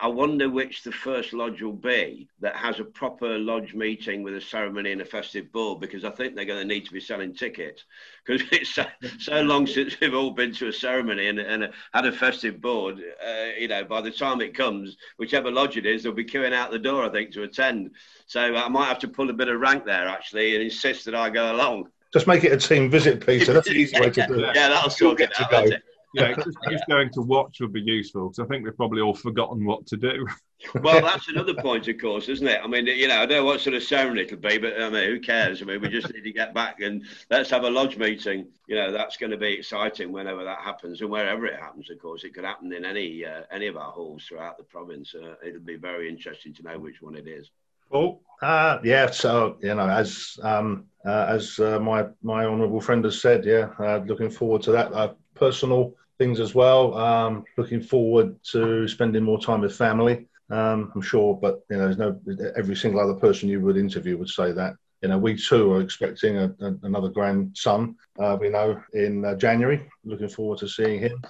I 0.00 0.06
wonder 0.06 0.48
which 0.48 0.84
the 0.84 0.92
first 0.92 1.32
lodge 1.32 1.60
will 1.60 1.72
be 1.72 2.28
that 2.40 2.54
has 2.54 2.78
a 2.78 2.84
proper 2.84 3.36
lodge 3.38 3.74
meeting 3.74 4.22
with 4.22 4.36
a 4.36 4.40
ceremony 4.40 4.92
and 4.92 5.00
a 5.00 5.04
festive 5.04 5.50
board, 5.52 5.80
because 5.80 6.04
I 6.04 6.10
think 6.10 6.34
they're 6.34 6.44
going 6.44 6.66
to 6.66 6.74
need 6.74 6.86
to 6.86 6.92
be 6.92 7.00
selling 7.00 7.34
tickets. 7.34 7.84
Because 8.24 8.46
it's 8.52 8.74
so, 8.74 8.86
so, 9.18 9.42
long 9.42 9.66
since 9.66 9.98
we've 10.00 10.14
all 10.14 10.30
been 10.30 10.52
to 10.54 10.68
a 10.68 10.72
ceremony 10.72 11.28
and, 11.28 11.40
and 11.40 11.70
had 11.92 12.06
a 12.06 12.12
festive 12.12 12.60
board. 12.60 13.02
Uh, 13.24 13.46
you 13.58 13.68
know, 13.68 13.84
by 13.84 14.00
the 14.00 14.10
time 14.10 14.40
it 14.40 14.54
comes, 14.54 14.96
whichever 15.16 15.50
lodge 15.50 15.76
it 15.76 15.86
is, 15.86 16.04
they'll 16.04 16.12
be 16.12 16.24
queuing 16.24 16.52
out 16.52 16.70
the 16.70 16.78
door, 16.78 17.04
I 17.04 17.10
think, 17.10 17.32
to 17.32 17.42
attend. 17.42 17.90
So 18.26 18.54
I 18.54 18.68
might 18.68 18.86
have 18.86 19.00
to 19.00 19.08
pull 19.08 19.30
a 19.30 19.34
bit 19.34 19.48
of 19.48 19.60
rank 19.60 19.84
there, 19.84 20.06
actually, 20.06 20.54
and 20.54 20.62
insist 20.62 21.04
that 21.06 21.16
I 21.16 21.28
go 21.28 21.54
along. 21.54 21.88
Just 22.12 22.28
make 22.28 22.44
it 22.44 22.52
a 22.52 22.56
team 22.56 22.88
visit, 22.88 23.24
Peter. 23.26 23.52
That's 23.52 23.68
the 23.68 23.74
easy 23.74 23.98
way 23.98 24.10
to 24.10 24.26
do 24.26 24.44
it. 24.44 24.54
Yeah, 24.54 24.68
that'll 24.68 24.90
sort 24.90 25.20
it 25.20 25.32
out 25.40 25.72
yeah, 26.14 26.34
just, 26.34 26.56
just, 26.70 26.86
going 26.88 27.10
to 27.10 27.22
watch 27.22 27.60
would 27.60 27.72
be 27.72 27.80
useful 27.80 28.28
because 28.28 28.38
I 28.38 28.46
think 28.46 28.64
we've 28.64 28.76
probably 28.76 29.00
all 29.00 29.14
forgotten 29.14 29.64
what 29.64 29.86
to 29.86 29.96
do. 29.96 30.26
well, 30.82 31.00
that's 31.00 31.28
another 31.28 31.54
point, 31.54 31.88
of 31.88 31.98
course, 31.98 32.28
isn't 32.28 32.46
it? 32.46 32.60
I 32.62 32.66
mean, 32.66 32.86
you 32.86 33.08
know, 33.08 33.20
I 33.20 33.26
don't 33.26 33.38
know 33.38 33.44
what 33.44 33.60
sort 33.60 33.74
of 33.74 33.82
ceremony 33.82 34.22
it'll 34.22 34.38
be, 34.38 34.58
but 34.58 34.80
I 34.80 34.90
mean, 34.90 35.08
who 35.08 35.20
cares? 35.20 35.62
I 35.62 35.64
mean, 35.64 35.80
we 35.80 35.88
just 35.88 36.12
need 36.12 36.22
to 36.22 36.32
get 36.32 36.54
back 36.54 36.80
and 36.80 37.04
let's 37.30 37.50
have 37.50 37.64
a 37.64 37.70
lodge 37.70 37.96
meeting. 37.96 38.48
You 38.66 38.76
know, 38.76 38.92
that's 38.92 39.16
going 39.16 39.30
to 39.30 39.36
be 39.36 39.54
exciting 39.54 40.12
whenever 40.12 40.44
that 40.44 40.60
happens 40.60 41.00
and 41.00 41.10
wherever 41.10 41.46
it 41.46 41.58
happens. 41.58 41.90
Of 41.90 41.98
course, 41.98 42.24
it 42.24 42.34
could 42.34 42.44
happen 42.44 42.72
in 42.72 42.84
any 42.84 43.24
uh, 43.24 43.42
any 43.50 43.66
of 43.66 43.76
our 43.76 43.92
halls 43.92 44.24
throughout 44.24 44.58
the 44.58 44.64
province. 44.64 45.14
Uh, 45.14 45.34
it'll 45.44 45.60
be 45.60 45.76
very 45.76 46.08
interesting 46.08 46.54
to 46.54 46.62
know 46.62 46.78
which 46.78 47.02
one 47.02 47.16
it 47.16 47.26
is. 47.26 47.50
Oh, 47.90 48.20
uh, 48.40 48.78
yeah. 48.84 49.10
So 49.10 49.56
you 49.60 49.74
know, 49.74 49.88
as 49.88 50.38
um, 50.42 50.86
uh, 51.04 51.26
as 51.28 51.58
uh, 51.58 51.78
my 51.80 52.06
my 52.22 52.44
honourable 52.44 52.80
friend 52.80 53.04
has 53.04 53.20
said, 53.20 53.44
yeah, 53.44 53.70
uh, 53.78 53.98
looking 54.06 54.30
forward 54.30 54.62
to 54.62 54.72
that. 54.72 55.16
Personal 55.42 55.92
things 56.18 56.38
as 56.38 56.54
well. 56.54 56.94
Um, 56.94 57.42
looking 57.56 57.80
forward 57.80 58.36
to 58.52 58.86
spending 58.86 59.24
more 59.24 59.40
time 59.40 59.62
with 59.62 59.74
family. 59.74 60.28
Um, 60.50 60.92
I'm 60.94 61.02
sure, 61.02 61.34
but 61.34 61.64
you 61.68 61.78
know, 61.78 61.86
there's 61.86 61.98
no 61.98 62.20
every 62.54 62.76
single 62.76 63.00
other 63.00 63.14
person 63.14 63.48
you 63.48 63.60
would 63.60 63.76
interview 63.76 64.16
would 64.18 64.28
say 64.28 64.52
that. 64.52 64.74
You 65.00 65.08
know, 65.08 65.18
we 65.18 65.34
too 65.36 65.72
are 65.72 65.80
expecting 65.80 66.36
a, 66.38 66.54
a, 66.60 66.74
another 66.84 67.08
grandson. 67.08 67.96
Uh, 68.20 68.36
we 68.40 68.50
know 68.50 68.80
in 68.92 69.24
uh, 69.24 69.34
January. 69.34 69.90
Looking 70.04 70.28
forward 70.28 70.58
to 70.58 70.68
seeing 70.68 71.00
him, 71.00 71.20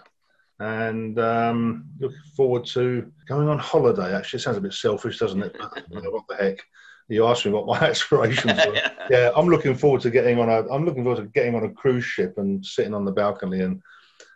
and 0.58 1.18
um, 1.18 1.86
looking 1.98 2.28
forward 2.36 2.66
to 2.66 3.10
going 3.26 3.48
on 3.48 3.58
holiday. 3.58 4.14
Actually, 4.14 4.40
it 4.40 4.42
sounds 4.42 4.58
a 4.58 4.60
bit 4.60 4.74
selfish, 4.74 5.18
doesn't 5.20 5.42
it? 5.42 5.56
what 5.88 6.24
the 6.28 6.36
heck? 6.36 6.58
You 7.08 7.26
asked 7.26 7.46
me 7.46 7.52
what 7.52 7.66
my 7.66 7.78
aspirations 7.88 8.60
were. 8.66 8.74
yeah, 9.10 9.30
I'm 9.34 9.48
looking 9.48 9.74
forward 9.74 10.02
to 10.02 10.10
getting 10.10 10.38
on 10.38 10.50
a. 10.50 10.68
I'm 10.70 10.84
looking 10.84 11.02
forward 11.02 11.22
to 11.22 11.28
getting 11.30 11.54
on 11.54 11.64
a 11.64 11.70
cruise 11.70 12.04
ship 12.04 12.36
and 12.36 12.64
sitting 12.64 12.92
on 12.92 13.06
the 13.06 13.12
balcony 13.12 13.60
and 13.62 13.82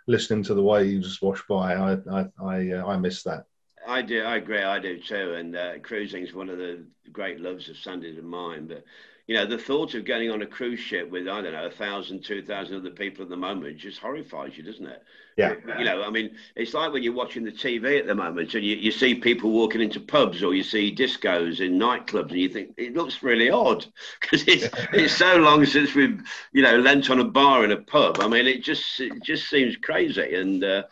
listening 0.07 0.42
to 0.45 0.55
the 0.55 0.62
waves 0.62 1.21
wash 1.21 1.42
by. 1.49 1.75
I 1.75 1.92
I 2.11 2.27
I, 2.40 2.71
uh, 2.73 2.87
I 2.87 2.97
miss 2.99 3.23
that. 3.25 3.47
I 3.87 4.03
do. 4.03 4.23
I 4.23 4.37
agree. 4.37 4.62
I 4.62 4.79
do 4.79 4.99
too. 4.99 5.35
And 5.35 5.57
uh, 5.57 5.79
cruising 5.79 6.25
is 6.25 6.35
one 6.35 6.49
of 6.49 6.59
the 6.59 6.85
great 7.12 7.40
loves 7.40 7.69
of 7.69 7.77
Sandy's 7.77 8.19
and 8.19 8.29
mine. 8.29 8.66
But 8.66 8.85
you 9.27 9.35
know, 9.35 9.47
the 9.47 9.59
thought 9.59 9.95
of 9.95 10.05
getting 10.05 10.31
on 10.31 10.42
a 10.42 10.47
cruise 10.47 10.81
ship 10.81 11.11
with, 11.11 11.29
I 11.29 11.40
don't 11.40 11.53
know, 11.53 11.66
a 11.66 11.71
thousand, 11.71 12.25
two 12.25 12.42
thousand 12.42 12.77
other 12.77 12.90
people 12.90 13.23
at 13.23 13.29
the 13.29 13.37
moment 13.37 13.79
just 13.79 13.99
horrifies 13.99 14.57
you, 14.57 14.62
doesn't 14.62 14.87
it? 14.87 15.03
Yeah. 15.37 15.55
You 15.79 15.85
know, 15.85 16.03
I 16.03 16.09
mean, 16.09 16.35
it's 16.55 16.72
like 16.72 16.92
when 16.92 17.03
you're 17.03 17.12
watching 17.12 17.44
the 17.44 17.53
TV 17.53 17.99
at 17.99 18.07
the 18.07 18.14
moment 18.14 18.55
and 18.55 18.64
you, 18.64 18.77
you 18.77 18.90
see 18.90 19.14
people 19.14 19.51
walking 19.51 19.83
into 19.83 20.01
pubs 20.01 20.42
or 20.42 20.55
you 20.55 20.62
see 20.62 20.94
discos 20.94 21.61
in 21.61 21.79
nightclubs 21.79 22.31
and 22.31 22.40
you 22.40 22.49
think 22.49 22.72
it 22.79 22.94
looks 22.94 23.22
really 23.22 23.51
odd 23.51 23.85
because 24.20 24.49
it's, 24.49 24.68
it's 24.94 25.14
so 25.14 25.37
long 25.37 25.66
since 25.66 25.94
we've, 25.94 26.22
you 26.53 26.62
know, 26.62 26.79
lent 26.79 27.11
on 27.11 27.20
a 27.20 27.25
bar 27.25 27.64
in 27.64 27.72
a 27.72 27.77
pub. 27.77 28.18
I 28.20 28.29
mean, 28.29 28.46
it 28.46 28.62
just, 28.62 28.99
it 28.99 29.22
just 29.22 29.51
seems 29.51 29.77
crazy. 29.77 30.35
And, 30.35 30.64
uh, 30.64 30.85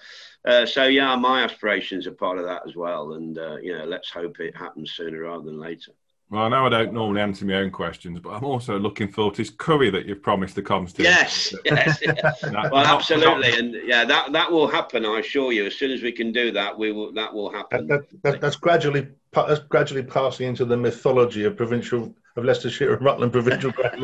uh, 0.44 0.66
so 0.66 0.84
yeah, 0.84 1.16
my 1.16 1.42
aspirations 1.42 2.06
are 2.06 2.12
part 2.12 2.36
of 2.36 2.44
that 2.44 2.62
as 2.68 2.76
well, 2.76 3.14
and 3.14 3.38
uh, 3.38 3.56
you 3.62 3.74
know, 3.76 3.86
let's 3.86 4.10
hope 4.10 4.40
it 4.40 4.54
happens 4.54 4.92
sooner 4.92 5.20
rather 5.20 5.44
than 5.44 5.58
later. 5.58 5.92
Well, 6.34 6.42
I 6.42 6.48
know 6.48 6.66
I 6.66 6.68
don't 6.68 6.92
normally 6.92 7.20
answer 7.20 7.44
my 7.44 7.54
own 7.54 7.70
questions, 7.70 8.18
but 8.18 8.30
I'm 8.30 8.42
also 8.42 8.76
looking 8.76 9.06
forward 9.06 9.36
to 9.36 9.42
this 9.42 9.50
curry 9.50 9.88
that 9.90 10.04
you've 10.04 10.20
promised 10.20 10.56
the 10.56 10.62
comms 10.62 10.92
to. 10.94 11.04
Yes, 11.04 11.54
yes, 11.64 12.00
yes. 12.02 12.42
well, 12.42 12.78
absolutely, 12.78 13.56
and 13.56 13.76
yeah, 13.86 14.04
that 14.04 14.32
that 14.32 14.50
will 14.50 14.66
happen. 14.66 15.06
I 15.06 15.20
assure 15.20 15.52
you. 15.52 15.64
As 15.64 15.76
soon 15.76 15.92
as 15.92 16.02
we 16.02 16.10
can 16.10 16.32
do 16.32 16.50
that, 16.50 16.76
we 16.76 16.90
will. 16.90 17.12
That 17.12 17.32
will 17.32 17.52
happen. 17.52 17.86
That, 17.86 18.10
that, 18.10 18.22
that, 18.24 18.40
that's 18.40 18.56
gradually 18.56 19.06
that's 19.32 19.60
gradually 19.60 20.02
passing 20.02 20.48
into 20.48 20.64
the 20.64 20.76
mythology 20.76 21.44
of 21.44 21.56
provincial 21.56 22.12
of 22.36 22.44
Leicestershire 22.44 22.94
and 22.94 23.04
Rutland 23.04 23.30
provincial 23.30 23.70
grand 23.76 24.02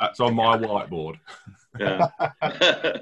That's 0.00 0.18
on 0.18 0.34
my 0.34 0.58
whiteboard. 0.58 1.20
Yeah. 1.78 2.08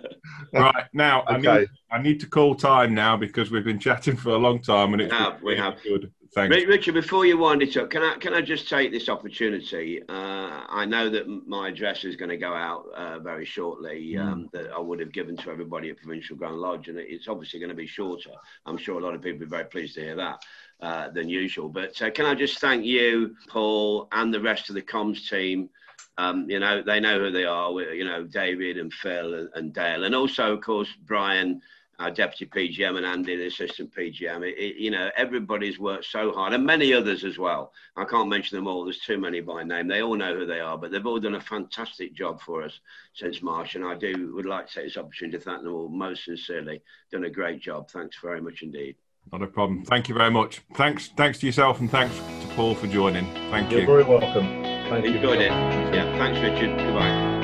right 0.52 0.86
now, 0.92 1.22
okay. 1.22 1.48
I 1.48 1.60
need 1.60 1.68
I 1.92 2.02
need 2.02 2.20
to 2.20 2.26
call 2.26 2.54
time 2.54 2.94
now 2.94 3.16
because 3.16 3.50
we've 3.50 3.64
been 3.64 3.78
chatting 3.78 4.16
for 4.16 4.30
a 4.32 4.36
long 4.36 4.60
time, 4.60 4.92
and 4.92 5.00
it's 5.00 5.12
we 5.12 5.18
have. 5.18 5.42
We 5.42 5.56
have. 5.56 5.82
good. 5.82 6.12
Thanks. 6.38 6.66
Richard, 6.66 6.94
before 6.94 7.26
you 7.26 7.36
wind 7.36 7.62
it 7.62 7.76
up, 7.76 7.90
can 7.90 8.02
I 8.02 8.14
can 8.14 8.32
I 8.32 8.40
just 8.40 8.68
take 8.68 8.92
this 8.92 9.08
opportunity? 9.08 10.02
Uh, 10.08 10.62
I 10.68 10.84
know 10.84 11.10
that 11.10 11.26
my 11.48 11.68
address 11.68 12.04
is 12.04 12.14
going 12.14 12.28
to 12.28 12.36
go 12.36 12.54
out 12.54 12.86
uh, 12.94 13.18
very 13.18 13.44
shortly. 13.44 14.14
Mm. 14.14 14.20
Um, 14.24 14.48
that 14.52 14.70
I 14.70 14.78
would 14.78 15.00
have 15.00 15.12
given 15.12 15.36
to 15.38 15.50
everybody 15.50 15.90
at 15.90 15.96
Provincial 15.96 16.36
Grand 16.36 16.56
Lodge, 16.56 16.88
and 16.88 16.96
it's 16.96 17.26
obviously 17.26 17.58
going 17.58 17.70
to 17.70 17.74
be 17.74 17.88
shorter. 17.88 18.30
I'm 18.66 18.78
sure 18.78 19.00
a 19.00 19.02
lot 19.02 19.14
of 19.14 19.22
people 19.22 19.40
will 19.40 19.46
be 19.46 19.50
very 19.50 19.64
pleased 19.64 19.94
to 19.96 20.02
hear 20.02 20.16
that. 20.16 20.42
Uh, 20.80 21.10
than 21.10 21.28
usual. 21.28 21.68
But 21.68 22.00
uh, 22.00 22.08
can 22.12 22.24
I 22.24 22.36
just 22.36 22.60
thank 22.60 22.84
you, 22.84 23.34
Paul, 23.48 24.06
and 24.12 24.32
the 24.32 24.40
rest 24.40 24.68
of 24.68 24.76
the 24.76 24.82
comms 24.82 25.28
team? 25.28 25.70
Um, 26.18 26.48
you 26.48 26.60
know, 26.60 26.82
they 26.82 27.00
know 27.00 27.18
who 27.18 27.32
they 27.32 27.46
are. 27.46 27.72
You 27.72 28.04
know, 28.04 28.22
David 28.22 28.78
and 28.78 28.92
Phil 28.92 29.34
and, 29.34 29.48
and 29.56 29.74
Dale, 29.74 30.04
and 30.04 30.14
also, 30.14 30.52
of 30.52 30.60
course, 30.60 30.88
Brian 31.04 31.60
our 31.98 32.10
deputy 32.10 32.46
PGM 32.46 32.96
and 32.96 33.06
Andy, 33.06 33.36
the 33.36 33.46
assistant 33.46 33.94
PGM. 33.94 34.48
It, 34.48 34.58
it, 34.58 34.76
you 34.76 34.90
know, 34.90 35.10
everybody's 35.16 35.78
worked 35.78 36.04
so 36.04 36.32
hard, 36.32 36.52
and 36.52 36.64
many 36.64 36.92
others 36.92 37.24
as 37.24 37.38
well. 37.38 37.72
I 37.96 38.04
can't 38.04 38.28
mention 38.28 38.56
them 38.56 38.68
all. 38.68 38.84
There's 38.84 39.00
too 39.00 39.18
many 39.18 39.40
by 39.40 39.64
name. 39.64 39.88
They 39.88 40.02
all 40.02 40.14
know 40.14 40.34
who 40.34 40.46
they 40.46 40.60
are, 40.60 40.78
but 40.78 40.92
they've 40.92 41.04
all 41.04 41.18
done 41.18 41.34
a 41.34 41.40
fantastic 41.40 42.14
job 42.14 42.40
for 42.40 42.62
us 42.62 42.78
since 43.14 43.42
March, 43.42 43.74
and 43.74 43.84
I 43.84 43.94
do 43.94 44.32
would 44.34 44.46
like 44.46 44.68
to 44.68 44.74
take 44.74 44.84
this 44.84 44.96
opportunity 44.96 45.38
to 45.38 45.44
thank 45.44 45.62
them 45.62 45.74
all 45.74 45.88
most 45.88 46.24
sincerely. 46.24 46.82
Done 47.10 47.24
a 47.24 47.30
great 47.30 47.60
job. 47.60 47.90
Thanks 47.90 48.16
very 48.22 48.40
much 48.40 48.62
indeed. 48.62 48.96
Not 49.32 49.42
a 49.42 49.46
problem. 49.46 49.84
Thank 49.84 50.08
you 50.08 50.14
very 50.14 50.30
much. 50.30 50.62
Thanks, 50.74 51.08
thanks 51.16 51.38
to 51.40 51.46
yourself, 51.46 51.80
and 51.80 51.90
thanks 51.90 52.16
to 52.16 52.46
Paul 52.54 52.74
for 52.74 52.86
joining. 52.86 53.26
Thank 53.50 53.70
You're 53.70 53.80
you. 53.80 53.86
You're 53.86 54.04
very 54.04 54.18
welcome. 54.18 54.46
Thank 54.88 55.04
you. 55.04 55.16
Enjoyed 55.16 55.40
you. 55.40 55.46
it. 55.46 55.50
Yeah. 55.94 56.16
Thanks, 56.16 56.40
Richard. 56.40 56.78
Goodbye. 56.78 57.38